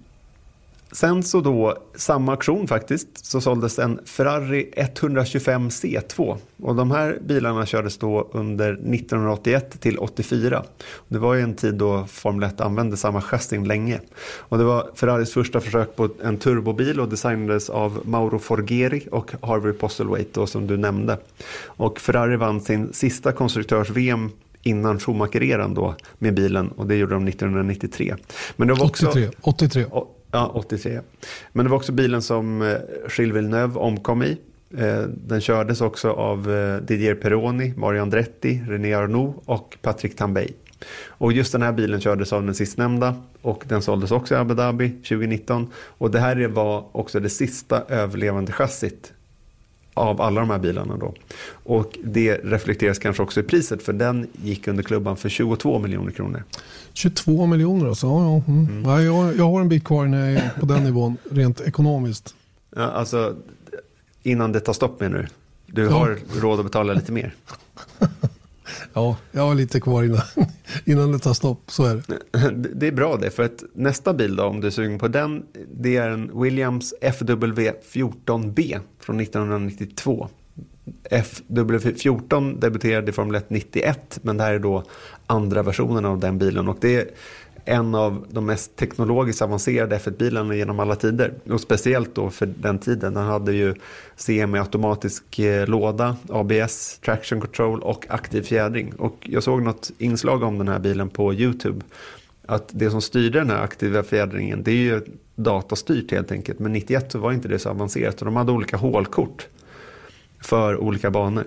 [0.92, 6.36] sen så då, samma auktion faktiskt, så såldes en Ferrari 125 C2.
[6.62, 10.64] Och de här bilarna kördes då under 1981 till 84.
[11.08, 14.00] Det var ju en tid då Formel 1 använde samma chassin länge.
[14.36, 19.32] Och det var Ferraris första försök på en turbobil och designades av Mauro Forgeri och
[19.42, 21.18] Harvey Postlethwaite som du nämnde.
[21.64, 24.30] Och Ferrari vann sin sista konstruktörs-VM
[24.62, 28.14] innan Schumacher-eran då med bilen och det gjorde de 1993.
[28.56, 29.28] Men det var också, 83.
[29.40, 29.84] 83.
[30.30, 31.00] Ja, 83.
[31.52, 32.76] Men det var också bilen som eh,
[33.18, 34.38] Gilles Villeneuve omkom i.
[34.76, 40.48] Eh, den kördes också av eh, Didier Peroni, Mario Andretti, René Arnoux och Patrick Tambay.
[41.06, 44.54] Och just den här bilen kördes av den sistnämnda och den såldes också i Abu
[44.54, 45.72] Dhabi 2019.
[45.74, 49.12] Och det här var också det sista överlevande chassit
[49.98, 51.14] av alla de här bilarna då.
[51.50, 56.10] Och det reflekteras kanske också i priset för den gick under klubban för 22 miljoner
[56.12, 56.42] kronor.
[56.92, 58.06] 22 miljoner alltså.
[58.06, 58.52] Ja, ja.
[58.52, 58.82] Mm.
[58.82, 62.34] Nej, jag, jag har en bit kvar när jag är på den nivån rent ekonomiskt.
[62.76, 63.36] Ja, alltså,
[64.22, 65.26] innan det tar stopp menar du?
[65.72, 65.90] Du Ja.
[65.90, 67.34] har råd att betala lite mer.
[68.94, 70.20] Ja, jag har lite kvar innan,
[70.84, 71.70] innan det tar stopp.
[71.70, 72.18] Så är det.
[72.74, 75.42] Det- är bra det, för att nästa bil då, om du är sugen på den,
[75.74, 80.28] det är en Williams FW14B från 1992.
[81.10, 84.82] FW14 debuterade i Formel 1 91, men det här är då
[85.26, 86.68] andra versionen av den bilen.
[86.68, 87.08] Och det är
[87.68, 91.34] en av de mest teknologiskt avancerade F1-bilarna genom alla tider.
[91.50, 93.14] Och speciellt då för den tiden.
[93.14, 93.74] Den hade ju
[94.16, 98.92] semi-automatisk eh, låda, ABS, traction control och aktiv fjädring.
[98.98, 101.84] Och jag såg något inslag om den här bilen på YouTube.
[102.46, 105.02] Att det som styrde den här aktiva fjädringen, det är ju
[105.34, 106.58] datastyrt helt enkelt.
[106.58, 108.20] Men 91 så var inte det så avancerat.
[108.20, 109.46] Och de hade olika hålkort
[110.40, 111.44] för olika banor.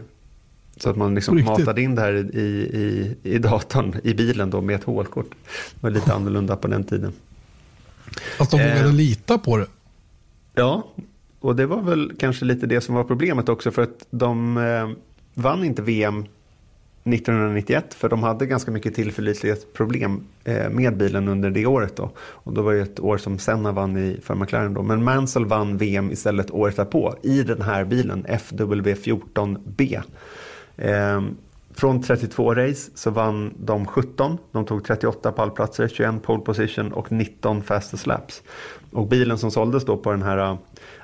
[0.81, 4.61] Så att man liksom matade in det här i, i, i datorn i bilen då
[4.61, 5.29] med ett hålkort.
[5.29, 7.13] Det var lite annorlunda på den tiden.
[8.39, 8.73] Att de Eh.
[8.73, 9.67] vågade lita på det.
[10.53, 10.87] Ja,
[11.39, 14.89] och det var väl kanske lite det som var problemet också för att de eh,
[15.33, 16.25] vann inte VM
[17.03, 22.11] 1991 för de hade ganska mycket tillförlitlighetsproblem eh, med bilen under det året då.
[22.17, 24.83] Och då var det ett år som Senna vann i för McLaren då.
[24.83, 30.01] Men Mansell vann VM istället året därpå i den här bilen, FW14B.
[30.81, 31.21] Eh,
[31.73, 34.37] från 32 race så vann de 17.
[34.51, 38.41] De tog 38 pallplatser, 21 pole position och 19 fastest laps.
[38.91, 40.57] Och bilen som såldes då på den här uh,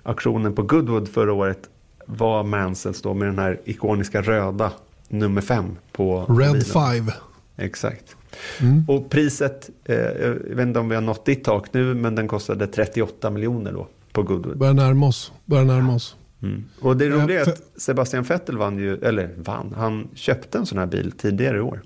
[0.04, 1.60] auktionen på Goodwood förra året
[2.06, 4.72] var Mansells då med den här ikoniska röda
[5.08, 6.62] nummer 5 på Red bilen.
[6.62, 7.12] 5.
[7.58, 8.16] Exakt.
[8.62, 8.86] Mm.
[8.88, 12.28] Och priset, eh, jag vet inte om vi har nått ditt tak nu, men den
[12.28, 14.58] kostade 38 miljoner då på Goodwood.
[14.58, 15.32] Börjar närma oss.
[15.46, 16.16] Börjar närma oss.
[16.42, 16.64] Mm.
[16.82, 20.78] Och det roliga är att Sebastian Vettel vann ju, eller vann, han köpte en sån
[20.78, 21.82] här bil tidigare i år.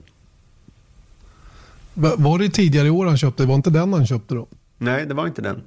[1.93, 3.45] Va- Var det tidigare i år han köpte?
[3.45, 4.47] Var inte den han köpte då?
[4.77, 5.61] Nej, det var inte den.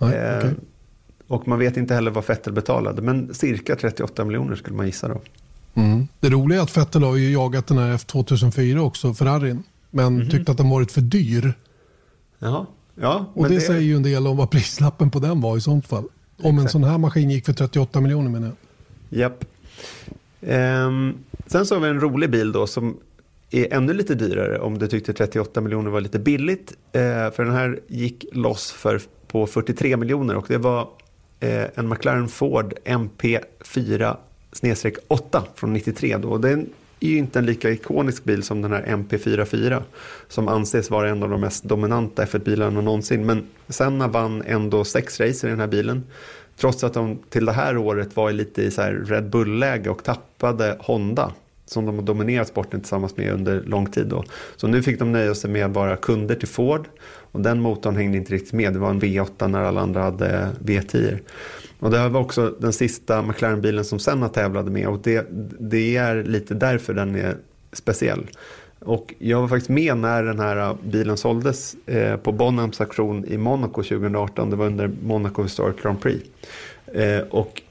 [0.00, 0.54] Nej, Eh, okej.
[1.26, 5.08] Och man vet inte heller vad Vettel betalade, men cirka 38 miljoner skulle man gissa
[5.08, 5.20] då.
[5.74, 6.08] Mm.
[6.20, 9.62] Det roliga är att Vettel har ju jagat den här F2004 också, Ferrarin.
[9.90, 10.30] Men Mhm.
[10.30, 11.52] tyckte att den varit för dyr.
[12.38, 12.66] Jaha.
[12.94, 15.86] Ja, Och det, säger ju en del om vad prislappen på den var i sånt
[15.86, 16.04] fall.
[16.42, 18.56] Om en sån här maskin gick för 38 miljoner menar jag.
[19.20, 19.44] Japp.
[20.40, 21.14] Ehm,
[21.46, 22.96] sen så har vi en rolig bil då som
[23.50, 26.72] är ännu lite dyrare om du tyckte 38 miljoner var lite billigt.
[26.92, 30.88] Eh, för den här gick loss för, på 43 miljoner och det var
[31.40, 34.16] eh, en McLaren Ford MP4
[35.08, 36.38] 8 från 93 då.
[36.38, 36.68] Den
[37.00, 39.82] är ju inte en lika ikonisk bil som den här MP44
[40.28, 43.26] som anses vara en av de mest dominanta F1-bilarna någonsin.
[43.26, 46.04] Men Senna vann ändå sex racer i den här bilen.
[46.56, 50.04] Trots att de till det här året var lite i så här Red Bull-läge och
[50.04, 51.32] tappade Honda
[51.66, 54.06] som de har dominerat sporten tillsammans med under lång tid.
[54.06, 54.24] Då.
[54.56, 56.88] Så nu fick de nöja sig med att vara kunder till Ford
[57.32, 58.72] och den motorn hängde inte riktigt med.
[58.72, 61.18] Det var en V8 när alla andra hade V10.
[61.78, 65.26] Och det här var också den sista McLaren-bilen som Senna tävlade med och det,
[65.58, 67.36] det är lite därför den är
[67.72, 68.26] speciell.
[68.78, 73.36] Och jag var faktiskt med när den här bilen såldes eh, på Bonhams auktion i
[73.36, 74.50] Monaco 2018.
[74.50, 76.24] Det var under Monaco Historic Grand Prix.
[76.86, 77.62] Eh, och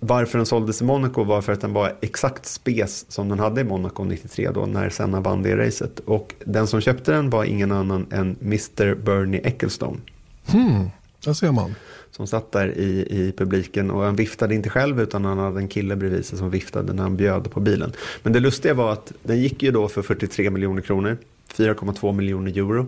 [0.00, 3.60] varför den såldes i Monaco var för att den var exakt spes som den hade
[3.60, 6.00] i Monaco 93 då när Senna vann det racet.
[6.00, 8.94] Och den som köpte den var ingen annan än Mr.
[8.94, 9.98] Bernie Ecclestone.
[10.46, 10.90] Hmm.
[11.24, 11.74] Där ser man.
[12.10, 15.68] Som satt där i, i publiken och han viftade inte själv utan han hade en
[15.68, 17.92] kille bredvid sig som viftade när han bjöd på bilen.
[18.22, 21.18] Men det lustiga var att den gick ju då för 43 miljoner kronor.
[21.54, 22.86] 4,2 miljoner euro.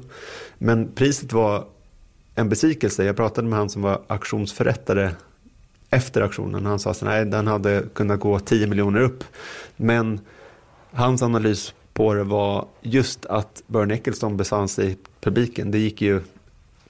[0.58, 1.64] Men priset var
[2.34, 3.04] en besvikelse.
[3.04, 5.10] Jag pratade med han som var auktionsförrättare
[5.90, 6.66] efter auktionen.
[6.66, 9.24] Han sa att den hade kunnat gå 10 miljoner upp.
[9.76, 10.20] Men
[10.90, 15.70] hans analys på det var just att Bernie Eccleston besann sig i publiken.
[15.70, 16.20] Det gick ju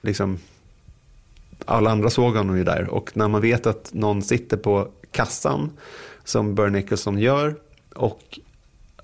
[0.01, 0.37] liksom,
[1.65, 2.89] alla andra såg honom ju där.
[2.89, 5.71] Och när man vet att någon sitter på kassan
[6.23, 7.55] som Bernie Eccleston gör
[7.95, 8.39] och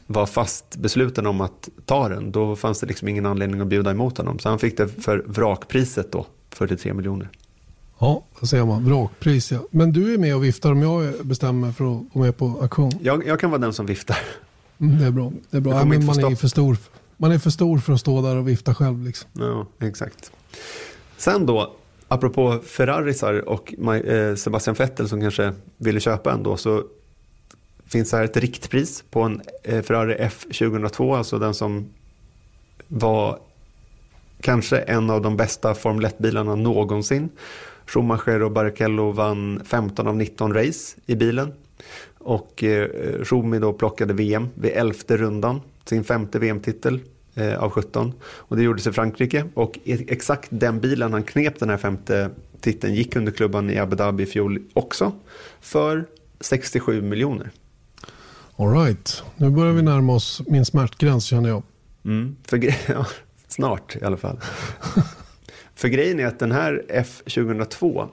[0.07, 3.91] var fast besluten om att ta den, då fanns det liksom ingen anledning att bjuda
[3.91, 4.39] emot honom.
[4.39, 7.29] Så han fick det för vrakpriset då, 43 miljoner.
[7.99, 8.85] Ja, då ser man.
[8.85, 9.59] Vrakpris ja.
[9.71, 12.91] Men du är med och viftar om jag bestämmer för att gå med på auktion?
[13.01, 14.17] Jag, jag kan vara den som viftar.
[14.77, 15.31] Mm, det är bra.
[15.49, 15.73] Det är bra.
[15.73, 16.77] Ja, men man, är för stor,
[17.17, 19.05] man är för stor för att stå där och vifta själv.
[19.05, 19.29] Liksom.
[19.33, 20.31] Ja, exakt.
[21.17, 21.73] Sen då,
[22.07, 26.83] apropå Ferrarisar och eh, Sebastian Vettel som kanske ville köpa en då, så
[27.85, 31.89] finns här ett riktpris på en eh, Ferrari F 2002, alltså den som
[32.87, 33.39] var
[34.41, 37.29] kanske en av de bästa Formel 1-bilarna någonsin.
[37.85, 41.53] Schumacher och Barrichello vann 15 av 19 race i bilen.
[42.17, 42.89] Och eh,
[43.23, 46.99] Schumi då plockade VM vid elfte rundan, sin femte VM-titel
[47.35, 48.13] eh, av 17.
[48.23, 49.45] Och det gjordes i Frankrike.
[49.53, 52.29] Och exakt den bilen han knep den här femte
[52.61, 55.11] titeln gick under klubban i Abu Dhabi i fjol också.
[55.61, 56.05] För
[56.39, 57.51] 67 miljoner.
[58.57, 61.63] Alright, nu börjar vi närma oss min smärtgräns känner jag.
[62.05, 62.57] Mm, för,
[62.87, 63.05] ja,
[63.47, 64.39] snart i alla fall.
[65.75, 68.07] för grejen är att den här F2002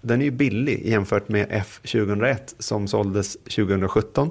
[0.00, 4.30] den är ju billig jämfört med F2001 som såldes 2017.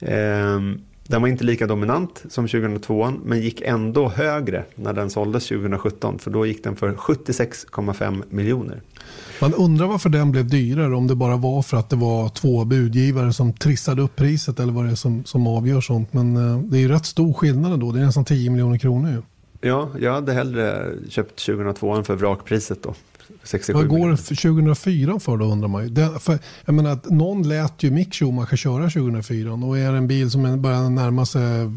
[0.00, 5.48] Ehm, den var inte lika dominant som 2002 men gick ändå högre när den såldes
[5.48, 8.80] 2017 för då gick den för 76,5 miljoner.
[9.40, 12.64] Man undrar varför den blev dyrare om det bara var för att det var två
[12.64, 16.12] budgivare som trissade upp priset eller vad det är som, som avgör sånt.
[16.12, 17.92] Men eh, det är ju rätt stor skillnad då.
[17.92, 19.22] Det är nästan 10 miljoner kronor ju.
[19.64, 22.94] Ja, jag hade hellre köpt 2002 för vrakpriset då.
[23.42, 25.88] 67 Vad går för 2004 för då undrar man ju.
[25.88, 30.08] Det, för, jag menar, att någon lät ju Mick Schumacher köra 2004 och är en
[30.08, 31.70] bil som börjar närma sig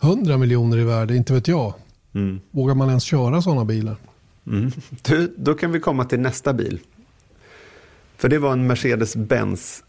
[0.00, 1.74] 100 miljoner i värde, inte vet jag.
[2.14, 2.40] Mm.
[2.50, 3.96] Vågar man ens köra sådana bilar?
[4.46, 4.70] Mm.
[5.02, 6.78] Du, då kan vi komma till nästa bil.
[8.16, 9.82] För det var en Mercedes-Benz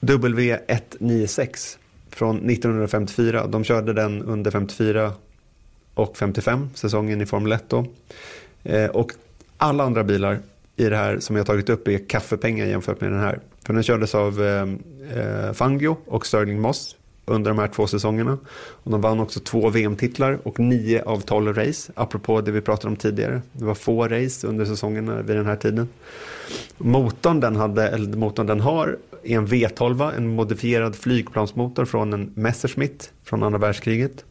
[0.00, 1.76] W196
[2.10, 3.46] från 1954.
[3.46, 5.12] De körde den under 54
[5.94, 7.86] och 55 säsongen i Formel 1 då.
[8.62, 9.12] Eh, och
[9.56, 10.38] alla andra bilar
[10.76, 13.40] i det här som jag tagit upp är kaffepengar jämfört med den här.
[13.66, 14.62] För den kördes av eh,
[15.18, 18.38] eh Fangio och Sterling Moss under de här två säsongerna.
[18.54, 22.88] Och de vann också två VM-titlar och nio av tolv race, apropå det vi pratade
[22.88, 23.42] om tidigare.
[23.52, 25.88] Det var få race under säsongerna vid den här tiden.
[26.78, 32.32] Motorn den, hade, eller motorn den har är en V12, en modifierad flygplansmotor från en
[32.34, 34.24] Messerschmitt från andra världskriget.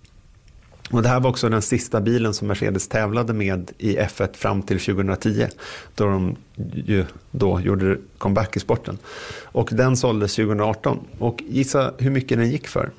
[0.92, 4.62] Och det här var också den sista bilen som Mercedes tävlade med i F1 fram
[4.62, 5.48] till 2010.
[5.96, 6.36] Då de
[6.74, 8.98] ju då gjorde comeback i sporten.
[9.44, 11.00] Och den såldes 2018.
[11.20, 12.90] Och gissa hur mycket den gick för.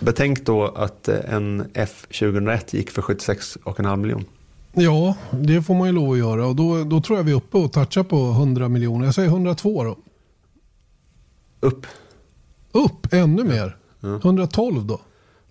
[0.00, 4.26] Betänk då att eh, en F 2001 gick för 76,5 miljoner.
[4.72, 6.46] Ja, det får man ju lov att göra.
[6.46, 9.04] Och då, då tror jag vi är uppe och touchar på 100 miljoner.
[9.04, 9.96] Jag säger 102 då.
[11.60, 11.86] Upp.
[12.72, 13.76] Upp, ännu mer.
[14.00, 14.16] Ja.
[14.16, 15.00] 112 då.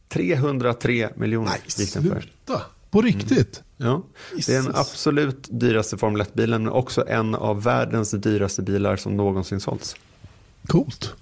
[0.09, 1.87] 303 miljoner Nej.
[1.87, 2.61] Sluta.
[2.89, 3.63] På riktigt?
[3.79, 3.91] Mm.
[3.91, 4.03] Ja,
[4.47, 9.17] det är den absolut dyraste Formel 1-bilen men också en av världens dyraste bilar som
[9.17, 9.95] någonsin sålts.
[10.67, 11.13] Coolt.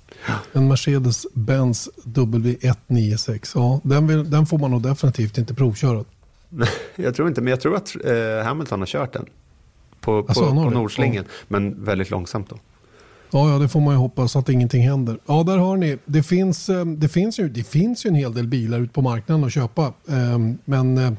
[0.53, 3.51] En Mercedes-Benz W196.
[3.55, 6.03] Ja, den, vill, den får man nog definitivt inte provköra.
[6.95, 9.25] jag tror inte, men jag tror att eh, Hamilton har kört den.
[9.99, 11.45] På, på, alltså, på Nordslingen, ja.
[11.47, 12.59] men väldigt långsamt då.
[13.33, 15.19] Ja, ja, det får man ju hoppas att ingenting händer.
[15.25, 15.97] Ja, där har ni.
[16.05, 19.01] Det finns, eh, det finns, ju, det finns ju en hel del bilar ute på
[19.01, 19.93] marknaden att köpa.
[20.09, 21.11] Ehm, men eh,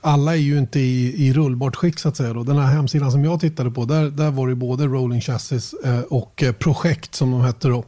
[0.00, 2.32] alla är ju inte i, i rullbart skick så att säga.
[2.32, 2.42] Då.
[2.42, 6.00] Den här hemsidan som jag tittade på, där, där var det både rolling chassis eh,
[6.00, 7.84] och projekt som de hette då.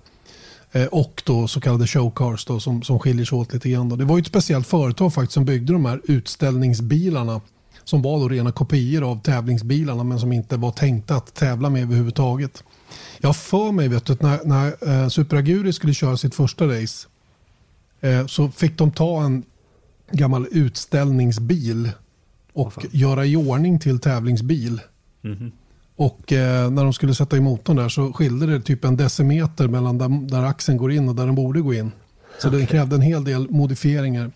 [0.90, 3.88] Och då så kallade showcars då, som, som skiljer sig åt lite grann.
[3.88, 3.96] Då.
[3.96, 7.40] Det var ju ett speciellt företag faktiskt som byggde de här utställningsbilarna
[7.84, 11.82] som var då rena kopior av tävlingsbilarna men som inte var tänkta att tävla med
[11.82, 12.64] överhuvudtaget.
[13.18, 17.08] Jag för mig vet du, när, när eh, Super Aguri skulle köra sitt första race
[18.00, 19.42] eh, så fick de ta en
[20.10, 21.90] gammal utställningsbil
[22.52, 24.80] och oh, göra i ordning till tävlingsbil.
[25.24, 25.50] Mm -hmm.
[25.96, 29.68] Och eh, när de skulle sätta i motorn där så skilde det typ en decimeter
[29.68, 31.92] mellan där, där axeln går in och där den borde gå in.
[32.38, 32.58] Så okay.
[32.58, 34.30] den krävde en hel del modifieringar.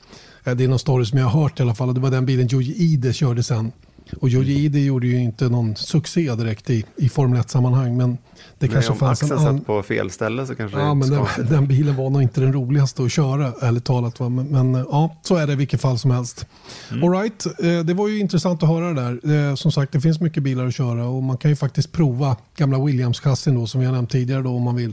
[0.48, 1.94] Eh, det är någon story som jag har hört i alla fall.
[1.94, 3.72] Det var den bilen Joji Ide körde sen
[4.20, 7.96] Och Yoji Idi gjorde ju inte någon succé direkt i, i Formel 1-sammanhang.
[7.96, 8.18] Men
[8.58, 11.10] det Nej, kanske om fanns axeln en satt på fel ställe så kanske Ja, men
[11.10, 14.20] den, den bilen var nog inte den roligaste att köra, ärligt talat.
[14.20, 14.28] Va?
[14.28, 16.46] Men, men ja, så är det i vilket fall som helst.
[16.90, 17.04] Mm.
[17.04, 19.48] All right, eh, det var ju intressant att höra det där.
[19.50, 22.36] Eh, Som sagt, det finns mycket bilar att köra och man kan ju faktiskt prova
[22.56, 24.92] gamla Williams-chassin då, som vi har nämnt tidigare då, om man vill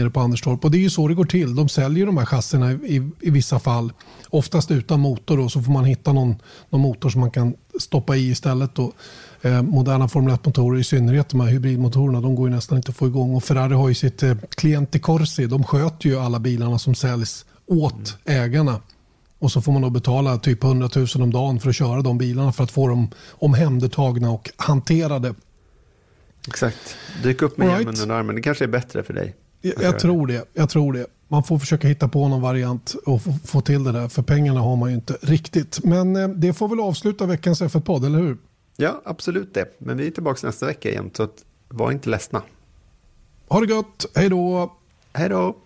[0.00, 0.64] nere på Anderstorp.
[0.64, 1.54] Och det är ju så det går till.
[1.54, 3.92] De säljer de här chassierna i, i, i vissa fall.
[4.30, 6.34] Oftast utan motor då, så får man hitta någon,
[6.70, 8.74] någon motor som man kan stoppa i istället.
[8.74, 8.92] Då.
[9.42, 12.96] Eh, moderna Formel 1-motorer, i synnerhet de här hybridmotorerna, de går ju nästan inte att
[12.96, 13.34] få igång.
[13.34, 17.44] Och Ferrari har ju sitt eh, Cliente Corsi, de sköter ju alla bilarna som säljs
[17.66, 18.80] åt ägarna.
[19.38, 22.18] Och så får man då betala typ 100 000 om dagen för att köra de
[22.18, 25.34] bilarna för att få dem omhändertagna och hanterade.
[26.48, 26.96] Exakt.
[27.22, 27.78] Dyk upp med right.
[27.78, 28.36] hjälmen under armen.
[28.36, 29.34] Det kanske är bättre för dig.
[29.60, 30.44] Jag, jag tror det.
[30.54, 31.06] Jag tror det.
[31.28, 34.08] Man får försöka hitta på någon variant och få, få till det där.
[34.08, 35.84] För pengarna har man ju inte riktigt.
[35.84, 38.36] Men eh, det får väl avsluta veckans F1-podd, eller hur?
[38.76, 39.74] Ja, absolut det.
[39.78, 42.42] Men vi är tillbaka nästa vecka igen, så att var inte ledsna.
[43.48, 44.06] Ha det gott.
[44.14, 44.72] Hej då.
[45.12, 45.56] Hej då!